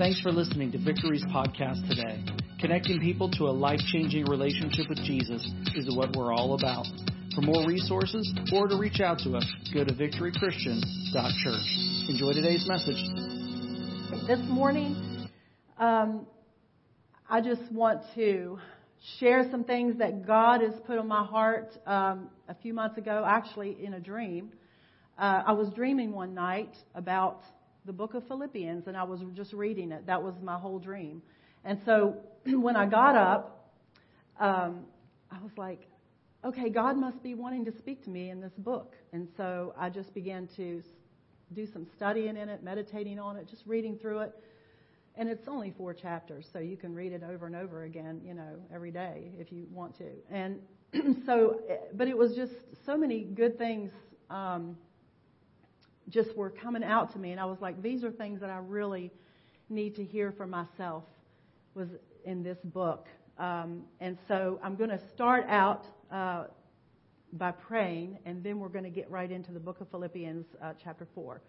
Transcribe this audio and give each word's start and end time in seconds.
Thanks 0.00 0.18
for 0.22 0.32
listening 0.32 0.72
to 0.72 0.78
Victory's 0.78 1.26
podcast 1.26 1.86
today. 1.86 2.24
Connecting 2.58 3.00
people 3.00 3.30
to 3.32 3.44
a 3.44 3.52
life 3.52 3.80
changing 3.92 4.24
relationship 4.24 4.88
with 4.88 4.96
Jesus 5.04 5.46
is 5.74 5.94
what 5.94 6.16
we're 6.16 6.32
all 6.32 6.54
about. 6.54 6.86
For 7.34 7.42
more 7.42 7.66
resources 7.66 8.32
or 8.50 8.66
to 8.66 8.78
reach 8.78 9.00
out 9.00 9.18
to 9.24 9.36
us, 9.36 9.44
go 9.74 9.84
to 9.84 9.92
victorychristian.church. 9.92 12.08
Enjoy 12.08 12.32
today's 12.32 12.66
message. 12.66 12.96
This 14.26 14.40
morning, 14.48 15.28
um, 15.76 16.26
I 17.28 17.42
just 17.42 17.70
want 17.70 18.00
to 18.14 18.58
share 19.18 19.50
some 19.50 19.64
things 19.64 19.98
that 19.98 20.26
God 20.26 20.62
has 20.62 20.72
put 20.86 20.96
on 20.96 21.08
my 21.08 21.26
heart 21.26 21.76
um, 21.86 22.30
a 22.48 22.54
few 22.54 22.72
months 22.72 22.96
ago, 22.96 23.22
actually 23.28 23.76
in 23.84 23.92
a 23.92 24.00
dream. 24.00 24.50
Uh, 25.18 25.42
I 25.48 25.52
was 25.52 25.68
dreaming 25.74 26.12
one 26.12 26.32
night 26.32 26.74
about 26.94 27.42
the 27.84 27.92
book 27.92 28.14
of 28.14 28.26
Philippians, 28.28 28.86
and 28.86 28.96
I 28.96 29.04
was 29.04 29.20
just 29.34 29.52
reading 29.52 29.92
it. 29.92 30.06
That 30.06 30.22
was 30.22 30.34
my 30.42 30.58
whole 30.58 30.78
dream. 30.78 31.22
And 31.64 31.78
so 31.84 32.16
when 32.46 32.76
I 32.76 32.86
got 32.86 33.16
up, 33.16 33.72
um, 34.38 34.80
I 35.30 35.40
was 35.42 35.52
like, 35.56 35.86
okay, 36.44 36.70
God 36.70 36.96
must 36.96 37.22
be 37.22 37.34
wanting 37.34 37.64
to 37.66 37.72
speak 37.78 38.02
to 38.04 38.10
me 38.10 38.30
in 38.30 38.40
this 38.40 38.52
book. 38.58 38.94
And 39.12 39.28
so 39.36 39.74
I 39.78 39.90
just 39.90 40.14
began 40.14 40.48
to 40.56 40.82
do 41.52 41.66
some 41.72 41.86
studying 41.96 42.36
in 42.36 42.48
it, 42.48 42.62
meditating 42.62 43.18
on 43.18 43.36
it, 43.36 43.48
just 43.48 43.62
reading 43.66 43.98
through 43.98 44.20
it. 44.20 44.34
And 45.16 45.28
it's 45.28 45.48
only 45.48 45.74
four 45.76 45.92
chapters, 45.92 46.46
so 46.52 46.60
you 46.60 46.76
can 46.76 46.94
read 46.94 47.12
it 47.12 47.22
over 47.22 47.46
and 47.46 47.56
over 47.56 47.82
again, 47.82 48.20
you 48.24 48.32
know, 48.32 48.56
every 48.72 48.92
day 48.92 49.32
if 49.38 49.52
you 49.52 49.66
want 49.70 49.98
to. 49.98 50.06
And 50.30 50.60
so, 51.26 51.60
but 51.94 52.08
it 52.08 52.16
was 52.16 52.34
just 52.34 52.52
so 52.86 52.96
many 52.96 53.24
good 53.24 53.58
things 53.58 53.90
um, 54.30 54.76
just 56.10 56.36
were 56.36 56.50
coming 56.50 56.84
out 56.84 57.12
to 57.12 57.18
me, 57.18 57.30
and 57.32 57.40
I 57.40 57.44
was 57.46 57.58
like, 57.60 57.82
these 57.82 58.04
are 58.04 58.10
things 58.10 58.40
that 58.40 58.50
I 58.50 58.58
really 58.58 59.10
need 59.68 59.96
to 59.96 60.04
hear 60.04 60.32
for 60.36 60.46
myself. 60.46 61.04
Was 61.74 61.88
in 62.24 62.42
this 62.42 62.58
book, 62.64 63.06
um, 63.38 63.82
and 64.00 64.18
so 64.28 64.58
I'm 64.62 64.74
going 64.74 64.90
to 64.90 65.00
start 65.14 65.44
out 65.48 65.84
uh, 66.10 66.44
by 67.32 67.52
praying, 67.52 68.18
and 68.26 68.42
then 68.42 68.58
we're 68.58 68.68
going 68.68 68.84
to 68.84 68.90
get 68.90 69.08
right 69.08 69.30
into 69.30 69.52
the 69.52 69.60
book 69.60 69.80
of 69.80 69.88
Philippians, 69.90 70.46
uh, 70.60 70.72
chapter 70.82 71.06
four. 71.14 71.40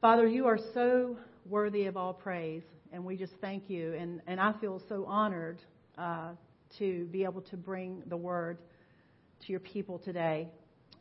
Father, 0.00 0.26
you 0.26 0.46
are 0.46 0.58
so 0.72 1.18
worthy 1.46 1.84
of 1.84 1.96
all 1.96 2.14
praise, 2.14 2.62
and 2.92 3.04
we 3.04 3.16
just 3.16 3.34
thank 3.40 3.68
you. 3.68 3.94
And, 3.94 4.22
and 4.26 4.40
I 4.40 4.54
feel 4.60 4.80
so 4.88 5.04
honored 5.06 5.58
uh, 5.98 6.30
to 6.78 7.04
be 7.06 7.24
able 7.24 7.42
to 7.42 7.56
bring 7.56 8.02
the 8.06 8.16
word 8.16 8.58
to 9.40 9.52
your 9.52 9.60
people 9.60 9.98
today. 9.98 10.48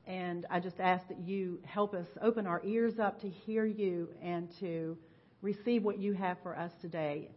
And 0.05 0.45
I 0.49 0.59
just 0.59 0.79
ask 0.79 1.07
that 1.07 1.19
you 1.19 1.59
help 1.63 1.93
us 1.93 2.07
open 2.21 2.45
our 2.45 2.61
ears 2.65 2.99
up 2.99 3.21
to 3.21 3.29
hear 3.29 3.65
you 3.65 4.09
and 4.21 4.49
to 4.59 4.97
receive 5.41 5.83
what 5.83 5.97
you 5.97 6.13
have 6.13 6.37
for 6.43 6.57
us 6.57 6.71
today 6.81 7.29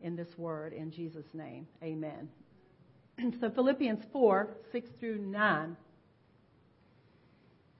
in 0.00 0.16
this 0.16 0.28
word. 0.36 0.72
In 0.72 0.90
Jesus' 0.90 1.26
name, 1.32 1.66
amen. 1.82 2.28
so, 3.40 3.50
Philippians 3.50 4.04
4 4.12 4.48
6 4.72 4.88
through 4.98 5.18
9. 5.18 5.76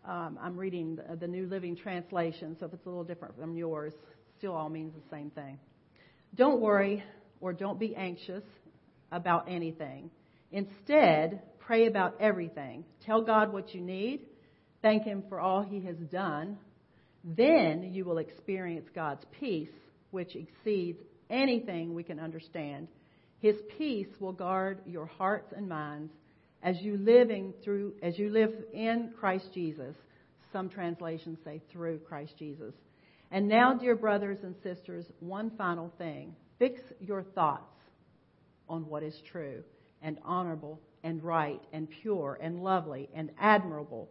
Um, 0.06 0.38
I'm 0.40 0.56
reading 0.56 0.96
the, 0.96 1.16
the 1.16 1.26
New 1.26 1.46
Living 1.46 1.74
Translation, 1.74 2.56
so 2.60 2.66
if 2.66 2.74
it's 2.74 2.84
a 2.84 2.88
little 2.88 3.04
different 3.04 3.36
from 3.38 3.56
yours, 3.56 3.94
still 4.38 4.52
all 4.52 4.68
means 4.68 4.92
the 4.94 5.16
same 5.16 5.30
thing. 5.30 5.58
Don't 6.34 6.60
worry 6.60 7.02
or 7.40 7.52
don't 7.52 7.78
be 7.78 7.96
anxious 7.96 8.44
about 9.10 9.48
anything. 9.48 10.10
Instead, 10.52 11.42
Pray 11.66 11.86
about 11.86 12.16
everything. 12.20 12.84
Tell 13.06 13.22
God 13.22 13.52
what 13.52 13.74
you 13.74 13.80
need. 13.80 14.20
Thank 14.82 15.04
Him 15.04 15.22
for 15.28 15.40
all 15.40 15.62
He 15.62 15.80
has 15.84 15.96
done. 16.12 16.58
Then 17.24 17.90
you 17.94 18.04
will 18.04 18.18
experience 18.18 18.86
God's 18.94 19.24
peace, 19.40 19.70
which 20.10 20.36
exceeds 20.36 20.98
anything 21.30 21.94
we 21.94 22.02
can 22.02 22.20
understand. 22.20 22.88
His 23.40 23.56
peace 23.78 24.08
will 24.20 24.32
guard 24.32 24.80
your 24.86 25.06
hearts 25.06 25.52
and 25.56 25.68
minds 25.68 26.12
as 26.62 26.80
you 26.80 26.98
living 26.98 27.54
through 27.62 27.94
as 28.02 28.18
you 28.18 28.30
live 28.30 28.52
in 28.72 29.12
Christ 29.18 29.48
Jesus. 29.54 29.94
Some 30.52 30.68
translations 30.68 31.38
say 31.44 31.62
through 31.72 31.98
Christ 32.00 32.34
Jesus. 32.38 32.74
And 33.30 33.48
now, 33.48 33.74
dear 33.74 33.96
brothers 33.96 34.38
and 34.42 34.54
sisters, 34.62 35.06
one 35.20 35.50
final 35.56 35.90
thing. 35.98 36.36
Fix 36.58 36.80
your 37.00 37.22
thoughts 37.22 37.74
on 38.68 38.86
what 38.86 39.02
is 39.02 39.14
true 39.30 39.62
and 40.02 40.18
honorable 40.24 40.78
and 41.04 41.22
right 41.22 41.60
and 41.72 41.86
pure 42.02 42.36
and 42.40 42.64
lovely 42.64 43.08
and 43.14 43.30
admirable. 43.38 44.08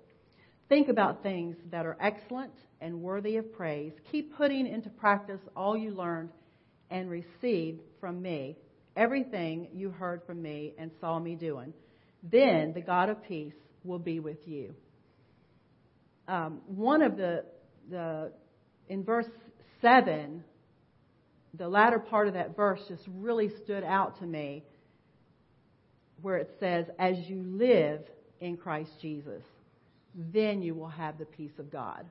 Think 0.70 0.88
about 0.88 1.24
things 1.24 1.58
that 1.72 1.86
are 1.86 1.98
excellent 2.00 2.54
and 2.80 3.02
worthy 3.02 3.36
of 3.36 3.52
praise. 3.52 3.92
Keep 4.12 4.38
putting 4.38 4.66
into 4.66 4.90
practice 4.90 5.42
all 5.56 5.76
you 5.76 5.92
learned 5.92 6.30
and 6.90 7.09
received 7.09 7.81
from 8.00 8.22
me, 8.22 8.56
everything 8.96 9.68
you 9.74 9.90
heard 9.90 10.22
from 10.26 10.42
me 10.42 10.74
and 10.78 10.92
saw 11.02 11.20
me 11.20 11.36
doing. 11.36 11.74
Then 12.24 12.72
the 12.74 12.81
God 12.81 13.10
of 13.10 13.22
peace 13.24 13.54
will 13.84 14.00
be 14.00 14.20
with 14.20 14.48
you. 14.48 14.74
Um, 16.28 16.62
one 16.68 17.02
of 17.02 17.18
the, 17.18 17.44
the, 17.90 18.31
in 18.88 19.04
verse 19.04 19.28
7, 19.81 20.44
the 21.56 21.68
latter 21.68 22.00
part 22.00 22.28
of 22.28 22.36
that 22.36 22.56
verse 22.56 22.80
just 22.88 23.04
really 23.16 23.52
stood 23.64 23.84
out 23.84 24.20
to 24.20 24.25
me 24.25 24.64
where 26.24 26.38
it 26.38 26.50
says, 26.60 26.86
as 26.98 27.18
you 27.28 27.44
live 27.46 28.02
in 28.40 28.58
Christ 28.58 28.92
Jesus, 29.02 29.44
then 30.16 30.62
you 30.62 30.74
will 30.74 30.88
have 30.88 31.20
the 31.20 31.26
peace 31.26 31.52
of 31.60 31.72
God. 31.72 32.06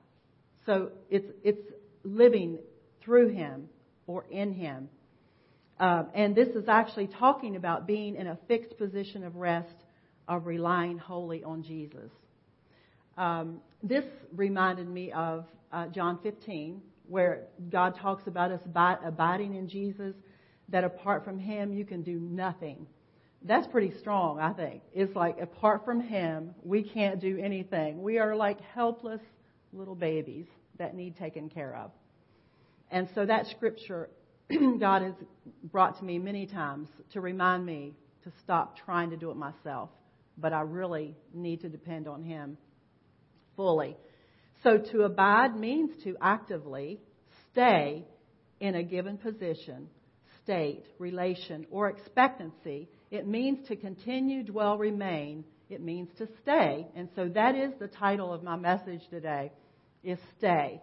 So 0.66 0.90
it's, 1.10 1.26
it's 1.42 1.72
living 2.04 2.58
through 3.02 3.30
Him 3.30 3.68
or 4.06 4.24
in 4.30 4.52
Him. 4.52 4.88
Um, 5.80 6.08
and 6.14 6.36
this 6.36 6.48
is 6.48 6.68
actually 6.68 7.08
talking 7.08 7.56
about 7.56 7.86
being 7.86 8.16
in 8.16 8.26
a 8.26 8.38
fixed 8.46 8.76
position 8.76 9.24
of 9.24 9.36
rest, 9.36 9.74
of 10.28 10.46
relying 10.46 10.98
wholly 10.98 11.42
on 11.42 11.62
Jesus. 11.62 12.10
Um, 13.16 13.60
this 13.82 14.04
reminded 14.36 14.88
me 14.88 15.10
of 15.12 15.46
uh, 15.72 15.86
John 15.88 16.18
15, 16.22 16.82
where 17.08 17.44
God 17.70 17.98
talks 17.98 18.26
about 18.26 18.52
us 18.52 18.60
abiding 18.66 19.54
in 19.54 19.68
Jesus, 19.68 20.14
that 20.68 20.84
apart 20.84 21.24
from 21.24 21.38
Him 21.38 21.72
you 21.72 21.86
can 21.86 22.02
do 22.02 22.20
nothing. 22.20 22.86
That's 23.44 23.66
pretty 23.66 23.92
strong, 23.98 24.38
I 24.38 24.52
think. 24.52 24.82
It's 24.92 25.14
like 25.16 25.40
apart 25.40 25.84
from 25.84 26.00
Him, 26.00 26.54
we 26.62 26.82
can't 26.82 27.20
do 27.20 27.38
anything. 27.42 28.02
We 28.02 28.18
are 28.18 28.36
like 28.36 28.60
helpless 28.74 29.20
little 29.72 29.94
babies 29.94 30.46
that 30.78 30.94
need 30.94 31.16
taken 31.16 31.48
care 31.48 31.74
of. 31.76 31.90
And 32.90 33.08
so 33.14 33.26
that 33.26 33.46
scripture 33.48 34.10
God 34.78 35.02
has 35.02 35.14
brought 35.64 35.98
to 35.98 36.04
me 36.04 36.18
many 36.18 36.46
times 36.46 36.88
to 37.12 37.20
remind 37.20 37.64
me 37.64 37.94
to 38.24 38.32
stop 38.42 38.76
trying 38.84 39.10
to 39.10 39.16
do 39.16 39.30
it 39.30 39.36
myself, 39.36 39.90
but 40.38 40.52
I 40.52 40.60
really 40.60 41.16
need 41.34 41.62
to 41.62 41.68
depend 41.68 42.06
on 42.06 42.22
Him 42.22 42.56
fully. 43.56 43.96
So 44.62 44.78
to 44.78 45.02
abide 45.02 45.56
means 45.56 45.90
to 46.04 46.16
actively 46.20 47.00
stay 47.50 48.04
in 48.60 48.76
a 48.76 48.82
given 48.82 49.18
position, 49.18 49.88
state, 50.44 50.84
relation, 50.98 51.66
or 51.70 51.88
expectancy 51.88 52.88
it 53.12 53.26
means 53.26 53.68
to 53.68 53.76
continue, 53.76 54.42
dwell, 54.42 54.78
remain. 54.78 55.44
It 55.68 55.82
means 55.82 56.08
to 56.16 56.26
stay. 56.40 56.88
And 56.96 57.10
so 57.14 57.28
that 57.28 57.54
is 57.54 57.72
the 57.78 57.86
title 57.86 58.32
of 58.32 58.42
my 58.42 58.56
message 58.56 59.02
today, 59.10 59.52
is 60.02 60.18
stay. 60.38 60.80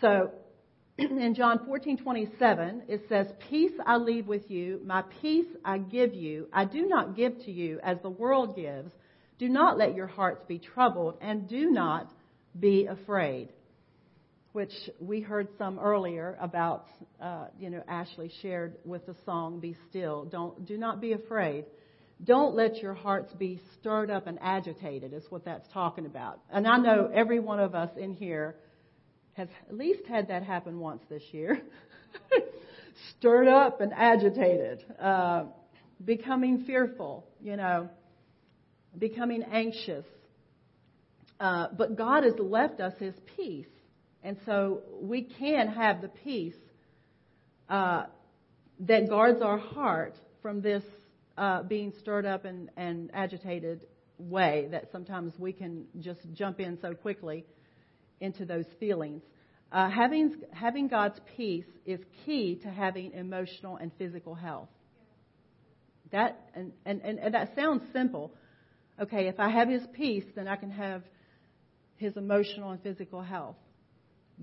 So 0.00 0.30
in 0.98 1.34
John 1.34 1.58
14:27 1.68 2.88
it 2.88 3.02
says, 3.06 3.26
"Peace 3.50 3.72
I 3.84 3.98
leave 3.98 4.26
with 4.26 4.50
you, 4.50 4.80
my 4.86 5.02
peace 5.20 5.46
I 5.62 5.76
give 5.76 6.14
you. 6.14 6.48
I 6.54 6.64
do 6.64 6.88
not 6.88 7.16
give 7.16 7.38
to 7.44 7.52
you 7.52 7.78
as 7.82 7.98
the 8.00 8.10
world 8.10 8.56
gives. 8.56 8.90
Do 9.38 9.50
not 9.50 9.76
let 9.76 9.94
your 9.94 10.06
hearts 10.06 10.42
be 10.48 10.58
troubled 10.58 11.18
and 11.20 11.46
do 11.46 11.70
not 11.70 12.10
be 12.58 12.86
afraid." 12.86 13.50
Which 14.52 14.72
we 15.00 15.20
heard 15.20 15.48
some 15.58 15.78
earlier 15.78 16.36
about, 16.40 16.86
uh, 17.20 17.46
you 17.58 17.70
know, 17.70 17.82
Ashley 17.88 18.30
shared 18.42 18.76
with 18.84 19.06
the 19.06 19.14
song, 19.24 19.60
Be 19.60 19.76
Still. 19.88 20.24
Don't, 20.26 20.66
do 20.66 20.76
not 20.76 21.00
be 21.00 21.12
afraid. 21.12 21.64
Don't 22.24 22.54
let 22.54 22.76
your 22.76 22.94
hearts 22.94 23.32
be 23.34 23.60
stirred 23.80 24.10
up 24.10 24.26
and 24.26 24.38
agitated, 24.40 25.12
is 25.12 25.24
what 25.30 25.44
that's 25.44 25.66
talking 25.72 26.06
about. 26.06 26.40
And 26.50 26.68
I 26.68 26.76
know 26.76 27.10
every 27.12 27.40
one 27.40 27.58
of 27.60 27.74
us 27.74 27.90
in 27.96 28.14
here 28.14 28.56
has 29.32 29.48
at 29.68 29.74
least 29.74 30.06
had 30.06 30.28
that 30.28 30.42
happen 30.42 30.78
once 30.78 31.02
this 31.08 31.22
year. 31.32 31.60
stirred 33.18 33.48
up 33.48 33.80
and 33.80 33.92
agitated, 33.92 34.84
uh, 35.00 35.44
becoming 36.04 36.64
fearful, 36.64 37.26
you 37.40 37.56
know, 37.56 37.88
becoming 38.98 39.42
anxious. 39.50 40.04
Uh, 41.40 41.68
but 41.76 41.96
God 41.96 42.24
has 42.24 42.34
left 42.38 42.80
us 42.80 42.92
His 42.98 43.14
peace. 43.36 43.66
And 44.22 44.36
so 44.46 44.82
we 45.00 45.22
can 45.22 45.68
have 45.68 46.00
the 46.00 46.08
peace 46.08 46.54
uh, 47.68 48.04
that 48.80 49.08
guards 49.08 49.42
our 49.42 49.58
heart 49.58 50.14
from 50.40 50.60
this 50.60 50.82
uh, 51.36 51.62
being 51.62 51.92
stirred 52.00 52.26
up 52.26 52.44
and, 52.44 52.70
and 52.76 53.10
agitated 53.12 53.86
way 54.18 54.68
that 54.70 54.88
sometimes 54.92 55.32
we 55.38 55.52
can 55.52 55.84
just 56.00 56.20
jump 56.34 56.60
in 56.60 56.78
so 56.80 56.94
quickly 56.94 57.44
into 58.20 58.44
those 58.44 58.66
feelings. 58.78 59.22
Uh, 59.72 59.88
having, 59.88 60.36
having 60.52 60.86
God's 60.86 61.18
peace 61.36 61.64
is 61.86 61.98
key 62.24 62.60
to 62.62 62.68
having 62.68 63.12
emotional 63.12 63.76
and 63.76 63.90
physical 63.98 64.34
health. 64.34 64.68
That, 66.12 66.50
and, 66.54 66.72
and, 66.84 67.00
and, 67.02 67.18
and 67.18 67.34
that 67.34 67.54
sounds 67.56 67.82
simple. 67.92 68.32
Okay, 69.00 69.28
if 69.28 69.40
I 69.40 69.48
have 69.48 69.68
His 69.68 69.82
peace, 69.94 70.24
then 70.36 70.46
I 70.46 70.56
can 70.56 70.70
have 70.70 71.02
His 71.96 72.16
emotional 72.16 72.70
and 72.70 72.82
physical 72.82 73.22
health. 73.22 73.56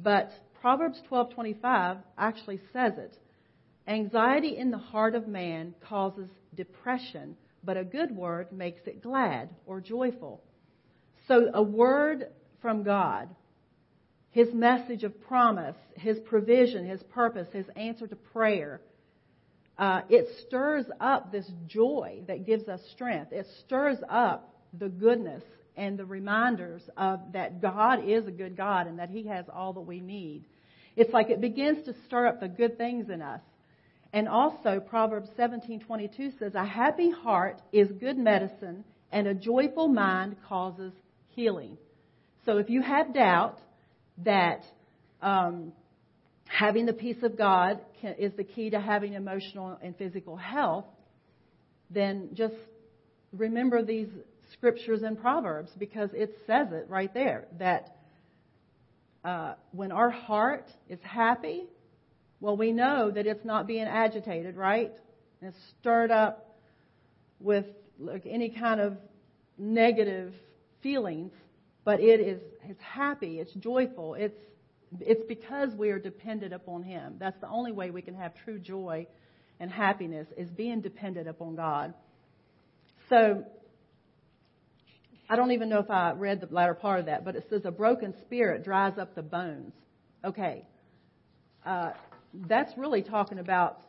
But 0.04 0.32
Proverbs 0.62 1.02
12:25 1.10 1.98
actually 2.18 2.60
says 2.72 2.98
it. 2.98 3.18
Anxiety 3.88 4.58
in 4.58 4.72
the 4.72 4.78
heart 4.78 5.16
of 5.16 5.28
man 5.28 5.74
causes 5.82 6.30
depression, 6.56 7.36
but 7.64 7.78
a 7.78 7.84
good 7.84 8.16
word 8.16 8.52
makes 8.52 8.86
it 8.86 9.02
glad 9.02 9.50
or 9.66 9.82
joyful. 9.82 10.42
So 11.28 11.50
a 11.54 11.64
word 11.64 12.28
from 12.62 12.84
God, 12.84 13.30
his 14.32 14.54
message 14.54 15.04
of 15.04 15.20
promise, 15.22 15.76
his 15.96 16.20
provision, 16.20 16.86
his 16.86 17.02
purpose, 17.04 17.48
his 17.52 17.68
answer 17.76 18.08
to 18.08 18.16
prayer, 18.16 18.82
uh, 19.78 20.02
it 20.10 20.28
stirs 20.46 20.86
up 21.00 21.32
this 21.32 21.50
joy 21.68 22.22
that 22.28 22.46
gives 22.46 22.68
us 22.68 22.82
strength. 22.92 23.32
It 23.32 23.48
stirs 23.66 23.98
up 24.10 24.54
the 24.78 24.90
goodness 24.90 25.44
and 25.76 25.98
the 25.98 26.06
reminders 26.06 26.82
of 26.98 27.20
that 27.34 27.62
God 27.62 28.08
is 28.08 28.28
a 28.28 28.32
good 28.32 28.58
God 28.58 28.88
and 28.88 29.00
that 29.00 29.10
He 29.10 29.28
has 29.28 29.46
all 29.54 29.74
that 29.74 29.82
we 29.82 30.00
need. 30.00 30.44
It's 30.96 31.14
like 31.14 31.30
it 31.30 31.42
begins 31.42 31.86
to 31.86 31.94
stir 32.06 32.28
up 32.28 32.40
the 32.40 32.48
good 32.48 32.78
things 32.78 33.10
in 33.10 33.22
us. 33.22 33.42
And 34.12 34.28
also 34.28 34.80
Proverbs 34.80 35.30
17:22 35.38 36.32
says, 36.40 36.56
"A 36.56 36.66
happy 36.66 37.12
heart 37.12 37.62
is 37.72 37.92
good 37.92 38.18
medicine, 38.18 38.84
and 39.12 39.28
a 39.28 39.34
joyful 39.34 39.88
mind 39.88 40.36
causes 40.48 40.94
healing." 41.30 41.78
So 42.46 42.58
if 42.58 42.70
you 42.70 42.82
have 42.82 43.14
doubt 43.14 43.60
that 44.24 44.64
um, 45.22 45.74
having 46.48 46.86
the 46.86 46.94
peace 46.94 47.22
of 47.22 47.38
God 47.38 47.80
can, 48.02 48.16
is 48.16 48.34
the 48.34 48.44
key 48.44 48.72
to 48.72 48.80
having 48.80 49.14
emotional 49.14 49.78
and 49.82 49.96
physical 49.96 50.36
health, 50.36 50.86
then 51.90 52.30
just 52.34 52.56
remember 53.32 53.84
these 53.84 54.10
scriptures 54.54 55.02
and 55.04 55.20
Proverbs 55.20 55.72
because 55.78 56.10
it 56.14 56.36
says 56.48 56.68
it 56.72 56.86
right 56.90 57.14
there 57.14 57.46
that 57.60 57.96
uh, 59.24 59.54
when 59.72 59.92
our 59.92 60.10
heart 60.10 60.66
is 60.88 61.00
happy, 61.04 61.64
well, 62.40 62.56
we 62.56 62.72
know 62.72 63.12
that 63.12 63.28
it's 63.28 63.44
not 63.44 63.68
being 63.68 63.86
agitated, 63.86 64.56
right? 64.56 64.92
It's 65.42 65.58
stirred 65.80 66.12
up 66.12 66.56
with 67.40 67.66
like 68.00 68.26
any 68.26 68.50
kind 68.50 68.80
of 68.80 68.98
negative 69.58 70.34
feelings, 70.82 71.32
but 71.84 72.00
it 72.00 72.20
is 72.20 72.42
it's 72.64 72.82
happy, 72.82 73.40
it's 73.40 73.54
joyful, 73.54 74.16
it's 74.16 74.40
it's 75.00 75.24
because 75.28 75.70
we 75.76 75.90
are 75.90 76.00
dependent 76.00 76.54
upon 76.54 76.84
Him. 76.84 77.16
That's 77.20 77.40
the 77.42 77.50
only 77.50 77.72
way 77.72 77.92
we 77.92 78.02
can 78.02 78.16
have 78.16 78.34
true 78.44 78.58
joy 78.58 79.06
and 79.60 79.70
happiness 79.70 80.28
is 80.38 80.50
being 80.50 80.82
dependent 80.82 81.28
upon 81.28 81.56
God. 81.56 81.94
So 83.10 83.44
I 85.30 85.36
don't 85.36 85.52
even 85.52 85.70
know 85.70 85.80
if 85.80 85.92
I 85.92 86.12
read 86.14 86.42
the 86.42 86.48
latter 86.50 86.74
part 86.74 87.00
of 87.00 87.06
that, 87.06 87.24
but 87.24 87.36
it 87.36 87.46
says 87.50 87.62
a 87.64 87.72
broken 87.72 88.16
spirit 88.22 88.64
dries 88.64 88.98
up 88.98 89.14
the 89.14 89.22
bones. 89.22 89.74
Okay. 90.26 90.66
Uh, 91.64 91.92
that's 92.48 92.76
really 92.78 93.04
talking 93.04 93.38
about 93.38 93.80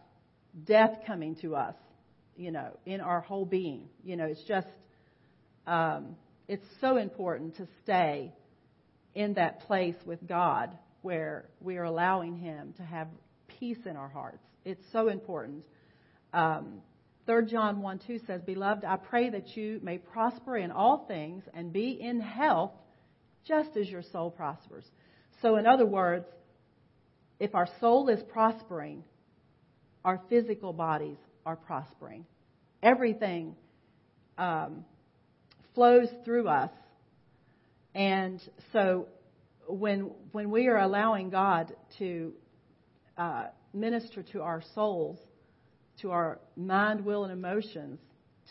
death 0.65 0.99
coming 1.07 1.37
to 1.37 1.57
us, 1.57 1.75
you 2.37 2.51
know, 2.51 2.77
in 2.85 3.01
our 3.01 3.23
whole 3.23 3.47
being. 3.47 3.89
You 4.05 4.17
know, 4.17 4.27
it's 4.27 4.43
just, 4.43 4.67
um, 5.67 6.17
it's 6.47 6.67
so 6.81 6.99
important 6.99 7.57
to 7.57 7.67
stay 7.85 8.35
in 9.15 9.35
that 9.35 9.61
place 9.61 9.97
with 10.05 10.27
God 10.29 10.77
where 11.01 11.47
we 11.61 11.79
are 11.79 11.85
allowing 11.85 12.37
Him 12.37 12.75
to 12.77 12.83
have 12.83 13.09
peace 13.59 13.79
in 13.87 13.97
our 13.97 14.09
hearts. 14.09 14.45
It's 14.67 14.85
so 14.93 15.09
important. 15.09 15.65
Um, 16.35 16.83
3 17.31 17.47
John 17.47 17.81
1 17.81 18.01
2 18.09 18.21
says, 18.27 18.41
Beloved, 18.43 18.85
I 18.85 18.97
pray 18.97 19.31
that 19.31 19.57
you 19.57 19.79
may 19.85 19.99
prosper 19.99 20.57
in 20.57 20.73
all 20.73 21.05
things 21.07 21.45
and 21.55 21.73
be 21.73 21.97
in 22.01 22.19
health 22.19 22.73
just 23.47 23.77
as 23.77 23.89
your 23.89 24.03
soul 24.03 24.33
prospers. 24.33 24.85
So, 25.41 25.55
in 25.55 25.65
other 25.65 25.87
words, 25.87 26.27
if 27.39 27.55
our 27.55 27.69
soul 27.79 28.09
is 28.09 28.19
prospering, 28.33 29.05
our 30.05 30.21
physical 30.29 30.73
bodies 30.73 31.19
are 31.47 31.55
prospering. 31.55 32.27
Everything 32.83 33.55
um, 34.37 34.85
flows 35.77 36.09
through 36.25 36.49
us. 36.49 36.73
And 37.95 38.43
so, 38.73 39.07
when, 39.69 40.11
when 40.33 40.51
we 40.51 40.67
are 40.67 40.79
allowing 40.79 41.31
God 41.31 41.77
to 41.99 42.33
uh, 43.17 43.45
minister 43.73 44.25
to 44.33 44.43
our 44.43 44.65
souls, 44.75 45.21
to 46.03 46.11
our 46.11 46.39
mind, 46.57 47.05
will, 47.05 47.25
and 47.25 47.33
emotions, 47.33 47.99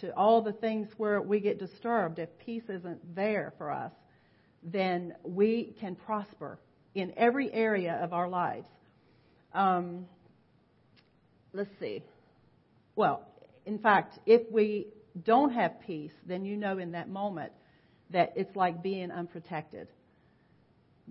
to 0.01 0.15
all 0.15 0.41
the 0.41 0.53
things 0.53 0.87
where 0.97 1.21
we 1.21 1.39
get 1.39 1.59
disturbed, 1.59 2.19
if 2.19 2.29
peace 2.45 2.63
isn't 2.69 3.15
there 3.15 3.53
for 3.57 3.71
us, 3.71 3.91
then 4.63 5.13
we 5.23 5.73
can 5.79 5.95
prosper 5.95 6.59
in 6.95 7.13
every 7.17 7.51
area 7.53 7.99
of 8.01 8.13
our 8.13 8.29
lives. 8.29 8.67
Um, 9.53 10.05
let's 11.53 11.69
see. 11.79 12.03
Well, 12.95 13.27
in 13.65 13.79
fact, 13.79 14.19
if 14.25 14.41
we 14.51 14.87
don't 15.23 15.51
have 15.51 15.79
peace, 15.81 16.13
then 16.25 16.45
you 16.45 16.55
know 16.55 16.77
in 16.77 16.91
that 16.91 17.09
moment 17.09 17.51
that 18.11 18.33
it's 18.35 18.55
like 18.55 18.81
being 18.81 19.11
unprotected 19.11 19.87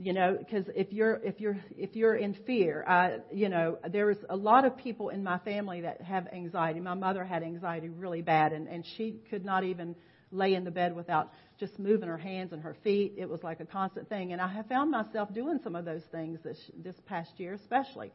you 0.01 0.13
know 0.13 0.37
because 0.39 0.65
if 0.77 0.93
you're 0.93 1.17
if 1.25 1.41
you're 1.41 1.59
if 1.77 1.97
you're 1.97 2.15
in 2.15 2.35
fear 2.47 2.85
I, 2.87 3.19
you 3.33 3.49
know 3.49 3.79
there's 3.91 4.17
a 4.31 4.37
lot 4.37 4.65
of 4.65 4.77
people 4.77 5.09
in 5.09 5.25
my 5.25 5.39
family 5.39 5.81
that 5.81 6.01
have 6.03 6.29
anxiety. 6.29 6.79
My 6.81 6.95
mother 6.95 7.25
had 7.25 7.43
anxiety 7.43 7.89
really 7.89 8.23
bad 8.23 8.53
and 8.53 8.69
and 8.69 8.85
she 8.97 9.21
could 9.29 9.45
not 9.45 9.65
even 9.65 9.97
lay 10.31 10.55
in 10.55 10.63
the 10.65 10.71
bed 10.71 10.95
without 10.95 11.33
just 11.59 11.79
moving 11.79 12.09
her 12.09 12.19
hands 12.19 12.53
and 12.53 12.63
her 12.63 12.77
feet. 12.85 13.15
It 13.17 13.29
was 13.29 13.43
like 13.43 13.61
a 13.61 13.65
constant 13.65 14.09
thing. 14.09 14.33
And 14.33 14.41
i 14.41 14.47
have 14.47 14.67
found 14.67 14.91
myself 14.91 15.33
doing 15.35 15.59
some 15.65 15.75
of 15.75 15.85
those 15.85 16.03
things 16.13 16.39
this 16.45 16.59
this 16.85 16.97
past 17.07 17.31
year 17.39 17.55
especially. 17.55 18.13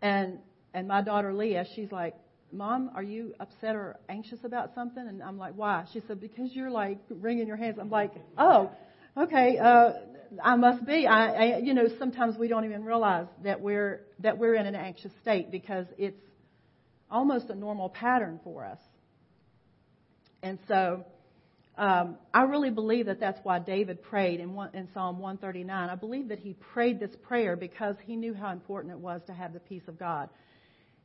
And 0.00 0.38
and 0.74 0.88
my 0.88 1.00
daughter 1.00 1.32
leah 1.32 1.64
she's 1.76 1.92
like 1.92 2.16
mom 2.50 2.90
are 2.96 3.04
you 3.04 3.34
upset 3.38 3.76
or 3.76 4.00
anxious 4.08 4.40
about 4.42 4.74
something? 4.74 5.06
And 5.06 5.22
i'm 5.22 5.38
like 5.38 5.54
why? 5.54 5.84
She 5.92 6.02
said 6.08 6.20
because 6.20 6.50
you're 6.52 6.70
like 6.70 6.98
wringing 7.08 7.46
your 7.46 7.56
hands. 7.56 7.78
I'm 7.80 7.90
like 7.90 8.12
oh 8.36 8.72
okay 9.16 9.58
uh 9.58 9.92
I 10.42 10.56
must 10.56 10.86
be. 10.86 11.06
I, 11.06 11.26
I, 11.26 11.58
you 11.58 11.74
know, 11.74 11.88
sometimes 11.98 12.36
we 12.38 12.48
don't 12.48 12.64
even 12.64 12.84
realize 12.84 13.26
that 13.44 13.60
we're 13.60 14.02
that 14.20 14.38
we're 14.38 14.54
in 14.54 14.66
an 14.66 14.74
anxious 14.74 15.12
state 15.20 15.50
because 15.50 15.86
it's 15.98 16.20
almost 17.10 17.50
a 17.50 17.54
normal 17.54 17.88
pattern 17.88 18.40
for 18.42 18.64
us. 18.64 18.78
And 20.42 20.58
so, 20.66 21.04
um, 21.76 22.16
I 22.34 22.42
really 22.42 22.70
believe 22.70 23.06
that 23.06 23.20
that's 23.20 23.38
why 23.44 23.58
David 23.58 24.02
prayed 24.02 24.40
in, 24.40 24.54
one, 24.54 24.70
in 24.74 24.88
Psalm 24.92 25.18
139. 25.18 25.88
I 25.88 25.94
believe 25.94 26.28
that 26.28 26.38
he 26.38 26.54
prayed 26.54 26.98
this 26.98 27.14
prayer 27.22 27.56
because 27.56 27.96
he 28.04 28.16
knew 28.16 28.34
how 28.34 28.50
important 28.50 28.92
it 28.92 28.98
was 28.98 29.20
to 29.26 29.32
have 29.32 29.52
the 29.52 29.60
peace 29.60 29.82
of 29.86 29.98
God. 29.98 30.28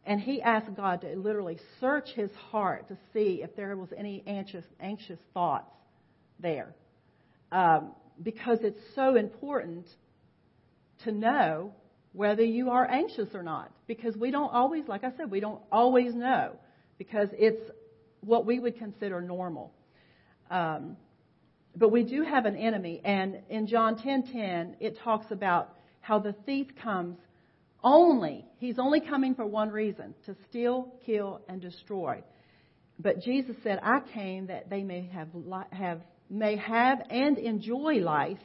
And 0.06 0.22
he 0.22 0.42
asked 0.42 0.74
God 0.76 1.02
to 1.02 1.16
literally 1.16 1.60
search 1.82 2.10
his 2.16 2.32
heart 2.50 2.88
to 2.88 2.98
see 3.14 3.42
if 3.44 3.56
there 3.56 3.76
was 3.76 3.90
any 3.96 4.24
anxious, 4.26 4.66
anxious 4.80 5.20
thoughts 5.34 5.72
there. 6.40 6.74
Um, 7.52 7.92
because 8.22 8.60
it's 8.62 8.80
so 8.96 9.16
important 9.16 9.88
to 11.04 11.12
know 11.12 11.74
whether 12.14 12.44
you 12.44 12.70
are 12.72 12.90
anxious 12.90 13.30
or 13.34 13.44
not. 13.44 13.72
Because 13.86 14.16
we 14.18 14.32
don't 14.32 14.52
always, 14.52 14.88
like 14.88 15.04
I 15.04 15.12
said, 15.18 15.30
we 15.30 15.40
don't 15.40 15.62
always 15.72 16.14
know 16.14 16.54
because 16.98 17.30
it's 17.34 17.62
what 18.22 18.46
we 18.46 18.60
would 18.60 18.78
consider 18.78 19.22
normal. 19.22 19.72
Um, 20.50 20.98
but 21.76 21.90
we 21.92 22.04
do 22.04 22.24
have 22.24 22.46
an 22.46 22.56
enemy, 22.56 23.02
and 23.04 23.42
in 23.50 23.68
John 23.68 23.98
10:10, 23.98 24.78
it 24.80 24.98
talks 24.98 25.30
about 25.32 25.76
how 26.02 26.18
the 26.18 26.34
thief 26.46 26.68
comes 26.82 27.18
only. 27.84 28.46
He's 28.58 28.80
only 28.80 29.00
coming 29.00 29.36
for 29.36 29.46
one 29.46 29.70
reason: 29.70 30.16
to 30.26 30.36
steal, 30.50 30.92
kill, 31.06 31.42
and 31.48 31.62
destroy. 31.62 32.24
But 32.98 33.22
Jesus 33.22 33.56
said, 33.64 33.80
"I 33.84 34.00
came 34.00 34.48
that 34.48 34.70
they 34.70 34.84
may 34.84 35.04
have 35.14 35.28
have 35.72 36.02
may 36.30 36.58
have 36.58 37.02
and 37.10 37.38
enjoy 37.38 37.96
life 37.96 38.40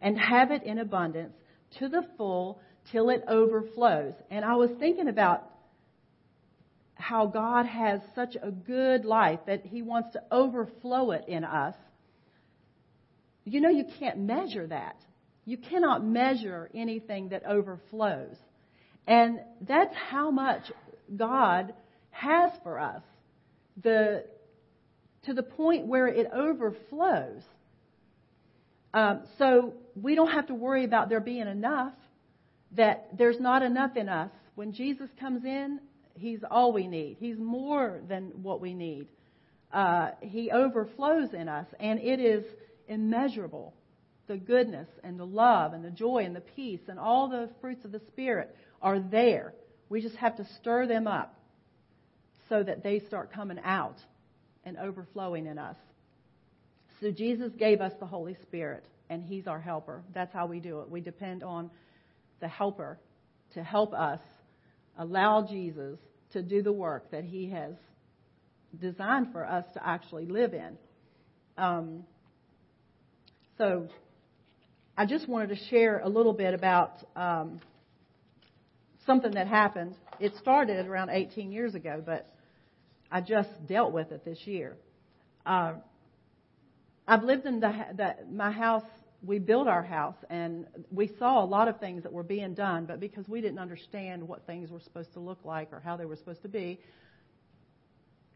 and 0.00 0.18
have 0.18 0.50
it 0.50 0.62
in 0.64 0.78
abundance 0.78 1.34
to 1.78 1.88
the 1.88 2.02
full 2.16 2.60
till 2.90 3.10
it 3.10 3.22
overflows. 3.28 4.14
And 4.30 4.44
I 4.44 4.56
was 4.56 4.70
thinking 4.78 5.08
about 5.08 5.44
how 6.94 7.26
God 7.26 7.66
has 7.66 8.00
such 8.14 8.36
a 8.40 8.50
good 8.50 9.04
life 9.04 9.40
that 9.46 9.64
He 9.64 9.82
wants 9.82 10.12
to 10.12 10.22
overflow 10.30 11.12
it 11.12 11.24
in 11.28 11.44
us. 11.44 11.74
You 13.44 13.60
know, 13.60 13.70
you 13.70 13.84
can't 13.98 14.18
measure 14.18 14.66
that. 14.66 14.96
You 15.44 15.56
cannot 15.56 16.04
measure 16.04 16.70
anything 16.74 17.30
that 17.30 17.44
overflows. 17.46 18.36
And 19.06 19.40
that's 19.66 19.94
how 19.94 20.30
much 20.30 20.70
God 21.16 21.72
has 22.10 22.52
for 22.62 22.78
us. 22.78 23.02
The 23.82 24.24
to 25.24 25.34
the 25.34 25.42
point 25.42 25.86
where 25.86 26.08
it 26.08 26.26
overflows. 26.32 27.42
Um, 28.92 29.22
so 29.38 29.74
we 29.94 30.14
don't 30.14 30.32
have 30.32 30.48
to 30.48 30.54
worry 30.54 30.84
about 30.84 31.08
there 31.08 31.20
being 31.20 31.46
enough 31.46 31.92
that 32.76 33.08
there's 33.16 33.40
not 33.40 33.62
enough 33.62 33.96
in 33.96 34.08
us. 34.08 34.30
When 34.54 34.72
Jesus 34.72 35.08
comes 35.18 35.44
in, 35.44 35.80
He's 36.20 36.40
all 36.50 36.72
we 36.72 36.86
need. 36.86 37.16
He's 37.18 37.38
more 37.38 38.00
than 38.06 38.32
what 38.42 38.60
we 38.60 38.74
need. 38.74 39.08
Uh, 39.72 40.10
he 40.20 40.50
overflows 40.50 41.32
in 41.32 41.48
us, 41.48 41.66
and 41.78 41.98
it 41.98 42.20
is 42.20 42.44
immeasurable. 42.88 43.72
The 44.26 44.36
goodness 44.36 44.88
and 45.02 45.18
the 45.18 45.26
love 45.26 45.72
and 45.72 45.84
the 45.84 45.90
joy 45.90 46.24
and 46.24 46.36
the 46.36 46.42
peace 46.42 46.80
and 46.88 46.98
all 46.98 47.28
the 47.28 47.48
fruits 47.60 47.84
of 47.84 47.92
the 47.92 48.02
Spirit 48.08 48.54
are 48.82 49.00
there. 49.00 49.54
We 49.88 50.02
just 50.02 50.16
have 50.16 50.36
to 50.36 50.46
stir 50.60 50.86
them 50.86 51.06
up 51.06 51.34
so 52.48 52.62
that 52.62 52.82
they 52.82 53.00
start 53.00 53.32
coming 53.32 53.58
out 53.64 53.96
and 54.64 54.76
overflowing 54.76 55.46
in 55.46 55.58
us. 55.58 55.76
So 57.00 57.10
Jesus 57.10 57.52
gave 57.58 57.80
us 57.80 57.92
the 57.98 58.06
Holy 58.06 58.36
Spirit, 58.42 58.84
and 59.08 59.22
He's 59.22 59.46
our 59.46 59.60
helper. 59.60 60.02
That's 60.14 60.32
how 60.32 60.46
we 60.46 60.60
do 60.60 60.80
it. 60.80 60.90
We 60.90 61.00
depend 61.00 61.42
on 61.42 61.70
the 62.40 62.48
helper 62.48 62.98
to 63.54 63.62
help 63.62 63.92
us 63.94 64.20
allow 64.98 65.46
Jesus 65.46 65.98
to 66.32 66.42
do 66.42 66.62
the 66.62 66.72
work 66.72 67.10
that 67.10 67.24
He 67.24 67.50
has 67.50 67.74
designed 68.80 69.32
for 69.32 69.44
us 69.44 69.64
to 69.74 69.86
actually 69.86 70.26
live 70.26 70.54
in. 70.54 70.76
Um, 71.56 72.04
so 73.58 73.88
I 74.96 75.06
just 75.06 75.28
wanted 75.28 75.48
to 75.48 75.56
share 75.68 76.00
a 76.00 76.08
little 76.08 76.32
bit 76.32 76.54
about 76.54 76.92
um, 77.16 77.60
something 79.06 79.32
that 79.32 79.48
happened. 79.48 79.96
It 80.18 80.32
started 80.40 80.86
around 80.86 81.10
18 81.10 81.50
years 81.50 81.74
ago, 81.74 82.02
but 82.04 82.32
I 83.10 83.20
just 83.20 83.48
dealt 83.66 83.92
with 83.92 84.12
it 84.12 84.24
this 84.24 84.38
year. 84.44 84.76
Uh, 85.44 85.74
I've 87.06 87.24
lived 87.24 87.46
in 87.46 87.60
the, 87.60 87.72
the, 87.96 88.14
my 88.30 88.52
house. 88.52 88.84
We 89.22 89.38
built 89.38 89.68
our 89.68 89.82
house, 89.82 90.16
and 90.30 90.66
we 90.90 91.10
saw 91.18 91.44
a 91.44 91.44
lot 91.44 91.68
of 91.68 91.78
things 91.78 92.04
that 92.04 92.12
were 92.12 92.22
being 92.22 92.54
done, 92.54 92.86
but 92.86 93.00
because 93.00 93.28
we 93.28 93.40
didn't 93.40 93.58
understand 93.58 94.26
what 94.26 94.46
things 94.46 94.70
were 94.70 94.80
supposed 94.80 95.12
to 95.14 95.20
look 95.20 95.40
like 95.44 95.72
or 95.72 95.80
how 95.80 95.96
they 95.96 96.06
were 96.06 96.16
supposed 96.16 96.40
to 96.42 96.48
be, 96.48 96.80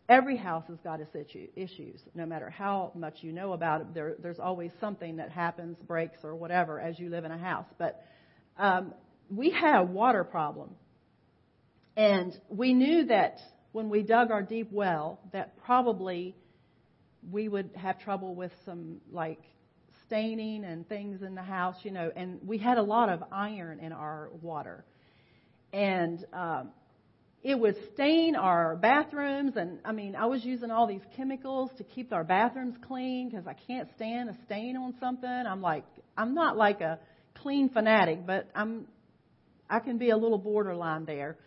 every 0.09 0.37
house 0.37 0.65
has 0.69 0.79
got 0.85 1.01
its 1.01 1.15
issues. 1.57 2.01
No 2.15 2.27
matter 2.27 2.51
how 2.51 2.93
much 2.95 3.19
you 3.23 3.33
know 3.33 3.53
about 3.53 3.81
it, 3.81 3.95
there, 3.95 4.17
there's 4.19 4.39
always 4.39 4.73
something 4.81 5.17
that 5.17 5.31
happens, 5.31 5.79
breaks, 5.87 6.19
or 6.23 6.35
whatever 6.35 6.79
as 6.81 6.99
you 6.99 7.09
live 7.09 7.25
in 7.25 7.31
a 7.31 7.39
house. 7.39 7.67
But 7.79 8.05
um, 8.59 8.93
we 9.31 9.51
had 9.51 9.81
a 9.81 9.85
water 9.85 10.25
problem, 10.25 10.71
and 11.97 12.39
we 12.51 12.75
knew 12.75 13.07
that 13.07 13.39
when 13.75 13.91
we 13.91 14.05
dug 14.05 14.31
our 14.31 14.41
deep 14.41 14.69
well, 14.71 15.19
that 15.33 15.57
probably 15.65 16.37
we 17.29 17.49
would 17.49 17.71
have 17.75 17.99
trouble 17.99 18.37
with 18.37 18.53
some 18.65 19.01
like 19.11 19.41
staining 20.07 20.65
and 20.65 20.89
things 20.89 21.23
in 21.23 21.35
the 21.35 21.43
house, 21.43 21.75
you 21.83 21.91
know, 21.91 22.09
and 22.15 22.39
we 22.47 22.57
had 22.57 22.79
a 22.79 22.83
lot 22.83 23.09
of 23.09 23.25
iron 23.33 23.81
in 23.81 23.93
our 23.93 24.29
water. 24.41 24.85
And 25.73 26.25
um, 26.33 26.71
it 27.43 27.59
would 27.59 27.75
stain 27.95 28.37
our 28.37 28.77
bathrooms. 28.77 29.57
And 29.57 29.81
I 29.85 29.91
mean, 29.91 30.15
I 30.15 30.27
was 30.27 30.45
using 30.45 30.71
all 30.71 30.87
these 30.87 31.03
chemicals 31.17 31.69
to 31.79 31.83
keep 31.83 32.13
our 32.13 32.23
bathrooms 32.23 32.77
clean 32.87 33.29
because 33.29 33.49
I 33.49 33.55
can't 33.67 33.89
stand 33.97 34.31
a 34.31 34.37
stain 34.47 34.77
on 34.77 34.95
something. 35.01 35.29
I'm 35.29 35.63
like, 35.63 35.85
I'm 36.17 36.33
not 36.33 36.57
like 36.57 36.81
a 36.81 37.01
clean 37.43 37.71
fanatic, 37.71 38.25
but 38.25 38.49
I'm, 38.55 38.87
I 39.69 39.81
can 39.81 39.99
be 39.99 40.11
a 40.11 40.17
little 40.17 40.39
borderline 40.39 41.07
there. 41.07 41.39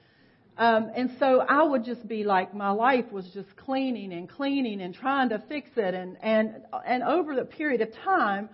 Um, 0.57 0.89
and 0.95 1.11
so 1.19 1.39
I 1.39 1.61
would 1.61 1.85
just 1.85 2.07
be 2.07 2.23
like, 2.23 2.53
my 2.53 2.71
life 2.71 3.11
was 3.11 3.29
just 3.33 3.55
cleaning 3.57 4.11
and 4.11 4.27
cleaning 4.27 4.81
and 4.81 4.93
trying 4.93 5.29
to 5.29 5.43
fix 5.47 5.69
it. 5.75 5.93
And, 5.93 6.17
and, 6.21 6.63
and 6.85 7.03
over 7.03 7.35
the 7.35 7.45
period 7.45 7.81
of 7.81 7.89
time, 8.03 8.49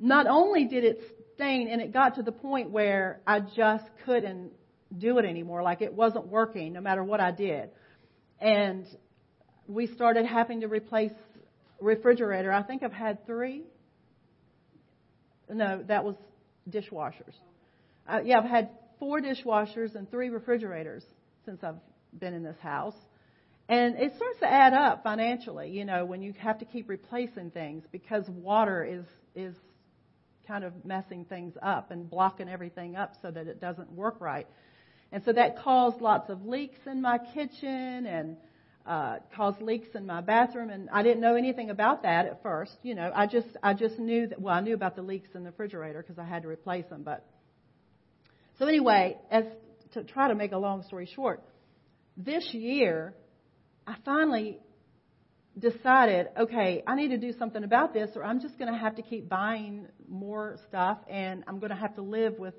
not 0.00 0.26
only 0.26 0.64
did 0.64 0.82
it 0.82 1.00
stain, 1.34 1.68
and 1.68 1.80
it 1.80 1.92
got 1.92 2.16
to 2.16 2.22
the 2.22 2.32
point 2.32 2.70
where 2.70 3.20
I 3.24 3.38
just 3.38 3.84
couldn't 4.04 4.50
do 4.98 5.18
it 5.18 5.24
anymore. 5.24 5.62
Like 5.62 5.80
it 5.80 5.94
wasn't 5.94 6.26
working 6.26 6.72
no 6.72 6.80
matter 6.80 7.04
what 7.04 7.20
I 7.20 7.30
did. 7.30 7.70
And 8.40 8.84
we 9.68 9.86
started 9.86 10.26
having 10.26 10.62
to 10.62 10.66
replace 10.66 11.12
refrigerator. 11.80 12.52
I 12.52 12.64
think 12.64 12.82
I've 12.82 12.92
had 12.92 13.24
three. 13.26 13.62
No, 15.48 15.84
that 15.86 16.04
was 16.04 16.16
dishwashers. 16.68 17.34
Uh, 18.08 18.20
yeah, 18.24 18.38
I've 18.38 18.50
had 18.50 18.70
four 19.02 19.20
dishwashers 19.20 19.96
and 19.96 20.08
three 20.12 20.28
refrigerators 20.28 21.02
since 21.44 21.64
I've 21.64 21.74
been 22.20 22.34
in 22.34 22.44
this 22.44 22.58
house. 22.62 22.94
And 23.68 23.96
it 23.96 24.14
starts 24.14 24.38
to 24.38 24.46
add 24.46 24.74
up 24.74 25.02
financially, 25.02 25.70
you 25.70 25.84
know, 25.84 26.04
when 26.04 26.22
you 26.22 26.32
have 26.38 26.60
to 26.60 26.64
keep 26.64 26.88
replacing 26.88 27.50
things 27.50 27.82
because 27.90 28.28
water 28.28 28.84
is 28.84 29.04
is 29.34 29.56
kind 30.46 30.62
of 30.62 30.84
messing 30.84 31.24
things 31.24 31.54
up 31.60 31.90
and 31.90 32.08
blocking 32.08 32.48
everything 32.48 32.94
up 32.94 33.14
so 33.20 33.32
that 33.32 33.48
it 33.48 33.60
doesn't 33.60 33.90
work 33.90 34.20
right. 34.20 34.46
And 35.10 35.24
so 35.24 35.32
that 35.32 35.58
caused 35.58 36.00
lots 36.00 36.30
of 36.30 36.46
leaks 36.46 36.78
in 36.86 37.02
my 37.02 37.18
kitchen 37.34 38.06
and 38.06 38.36
uh, 38.86 39.16
caused 39.34 39.60
leaks 39.60 39.88
in 39.96 40.06
my 40.06 40.20
bathroom. 40.20 40.70
And 40.70 40.88
I 40.90 41.02
didn't 41.02 41.22
know 41.22 41.34
anything 41.34 41.70
about 41.70 42.04
that 42.04 42.26
at 42.26 42.40
first. 42.44 42.76
You 42.84 42.94
know, 42.94 43.10
I 43.12 43.26
just 43.26 43.48
I 43.64 43.74
just 43.74 43.98
knew 43.98 44.28
that. 44.28 44.40
Well, 44.40 44.54
I 44.54 44.60
knew 44.60 44.74
about 44.74 44.94
the 44.94 45.02
leaks 45.02 45.30
in 45.34 45.42
the 45.42 45.50
refrigerator 45.50 46.02
because 46.02 46.20
I 46.20 46.24
had 46.24 46.42
to 46.42 46.48
replace 46.48 46.86
them. 46.86 47.02
But 47.02 47.26
so 48.62 48.68
anyway, 48.68 49.18
as 49.28 49.42
to 49.94 50.04
try 50.04 50.28
to 50.28 50.36
make 50.36 50.52
a 50.52 50.56
long 50.56 50.84
story 50.84 51.10
short, 51.16 51.42
this 52.16 52.48
year 52.52 53.12
I 53.88 53.96
finally 54.04 54.60
decided, 55.58 56.28
okay, 56.38 56.84
I 56.86 56.94
need 56.94 57.08
to 57.08 57.18
do 57.18 57.32
something 57.36 57.64
about 57.64 57.92
this, 57.92 58.10
or 58.14 58.22
I'm 58.22 58.40
just 58.40 58.56
going 58.60 58.72
to 58.72 58.78
have 58.78 58.94
to 58.94 59.02
keep 59.02 59.28
buying 59.28 59.88
more 60.08 60.58
stuff, 60.68 60.98
and 61.10 61.42
I'm 61.48 61.58
going 61.58 61.70
to 61.70 61.76
have 61.76 61.96
to 61.96 62.02
live 62.02 62.38
with 62.38 62.54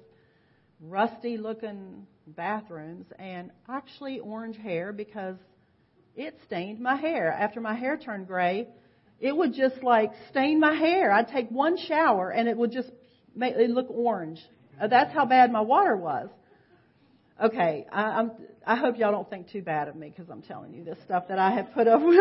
rusty 0.82 1.38
looking 1.38 2.06
bathrooms 2.28 3.06
and 3.18 3.52
actually 3.70 4.20
orange 4.20 4.58
hair 4.58 4.92
because 4.92 5.38
it 6.18 6.38
stained 6.46 6.82
my 6.82 6.98
hair. 6.98 7.32
After 7.32 7.62
my 7.62 7.76
hair 7.76 7.96
turned 7.96 8.28
gray, 8.28 8.68
it 9.22 9.34
would 9.34 9.54
just 9.54 9.82
like 9.82 10.12
stain 10.32 10.60
my 10.60 10.74
hair. 10.74 11.14
I'd 11.14 11.30
take 11.30 11.48
one 11.48 11.78
shower 11.78 12.30
and 12.30 12.50
it 12.50 12.58
would 12.58 12.74
just 12.74 12.90
make 13.34 13.56
it 13.56 13.70
look 13.70 13.88
orange. 13.90 14.42
Uh, 14.80 14.88
that's 14.88 15.13
how 15.13 15.25
bad 15.25 15.51
my 15.51 15.62
water 15.62 15.96
was. 15.96 16.30
Okay, 17.44 17.86
I, 17.92 18.01
I'm, 18.01 18.32
I 18.65 18.75
hope 18.75 18.98
y'all 18.98 19.12
don't 19.12 19.30
think 19.30 19.50
too 19.50 19.62
bad 19.62 19.88
of 19.88 19.96
me 19.96 20.10
because 20.10 20.30
I'm 20.30 20.42
telling 20.42 20.74
you 20.74 20.84
this 20.84 20.98
stuff 21.06 21.27
that 21.30 21.39
I 21.39 21.51
have 21.51 21.74
put 21.74 21.88
up 21.88 22.01
with. 22.03 22.20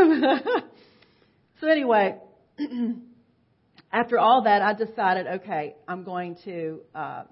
so 1.61 1.69
anyway, 1.69 2.17
after 3.93 4.19
all 4.19 4.43
that, 4.45 4.63
I 4.63 4.73
decided, 4.73 5.27
okay, 5.43 5.77
I'm 5.87 6.05
going 6.05 6.37
to 6.45 6.81
uh, 6.95 7.25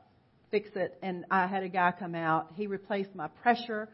fix 0.51 0.69
it. 0.75 0.99
And 1.03 1.25
I 1.31 1.47
had 1.47 1.63
a 1.63 1.69
guy 1.69 1.93
come 1.99 2.15
out. 2.15 2.53
He 2.55 2.67
replaced 2.67 3.15
my 3.15 3.29
pressure 3.29 3.89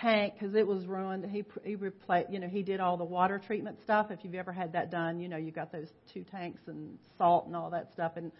tank 0.00 0.34
because 0.38 0.54
it 0.54 0.66
was 0.66 0.86
ruined. 0.86 1.24
He 1.30 1.44
he 1.64 1.76
replaced, 1.76 2.30
you 2.30 2.38
know, 2.38 2.48
he 2.48 2.62
did 2.62 2.80
all 2.80 2.96
the 2.96 3.04
water 3.04 3.40
treatment 3.44 3.78
stuff. 3.84 4.08
If 4.10 4.20
you've 4.22 4.34
ever 4.34 4.52
had 4.52 4.72
that 4.74 4.90
done, 4.90 5.20
you 5.20 5.28
know, 5.28 5.36
you 5.36 5.50
got 5.50 5.72
those 5.72 5.88
two 6.12 6.24
tanks 6.24 6.60
and 6.66 6.98
salt 7.18 7.46
and 7.46 7.56
all 7.56 7.70
that 7.70 7.92
stuff. 7.92 8.12
And 8.16 8.30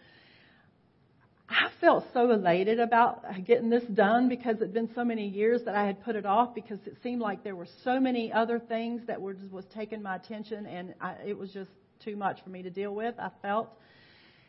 I 1.51 1.69
felt 1.81 2.05
so 2.13 2.31
elated 2.31 2.79
about 2.79 3.23
getting 3.45 3.69
this 3.69 3.83
done 3.93 4.29
because 4.29 4.55
it'd 4.55 4.73
been 4.73 4.89
so 4.95 5.03
many 5.03 5.27
years 5.27 5.61
that 5.65 5.75
I 5.75 5.85
had 5.85 6.01
put 6.03 6.15
it 6.15 6.25
off 6.25 6.55
because 6.55 6.79
it 6.85 6.95
seemed 7.03 7.21
like 7.21 7.43
there 7.43 7.55
were 7.55 7.67
so 7.83 7.99
many 7.99 8.31
other 8.31 8.57
things 8.57 9.01
that 9.07 9.21
were 9.21 9.35
was 9.51 9.65
taking 9.75 10.01
my 10.01 10.15
attention 10.15 10.65
and 10.65 10.93
I, 11.01 11.15
it 11.25 11.37
was 11.37 11.51
just 11.51 11.69
too 12.03 12.15
much 12.15 12.41
for 12.43 12.49
me 12.49 12.63
to 12.63 12.69
deal 12.69 12.95
with. 12.95 13.15
I 13.19 13.31
felt. 13.41 13.69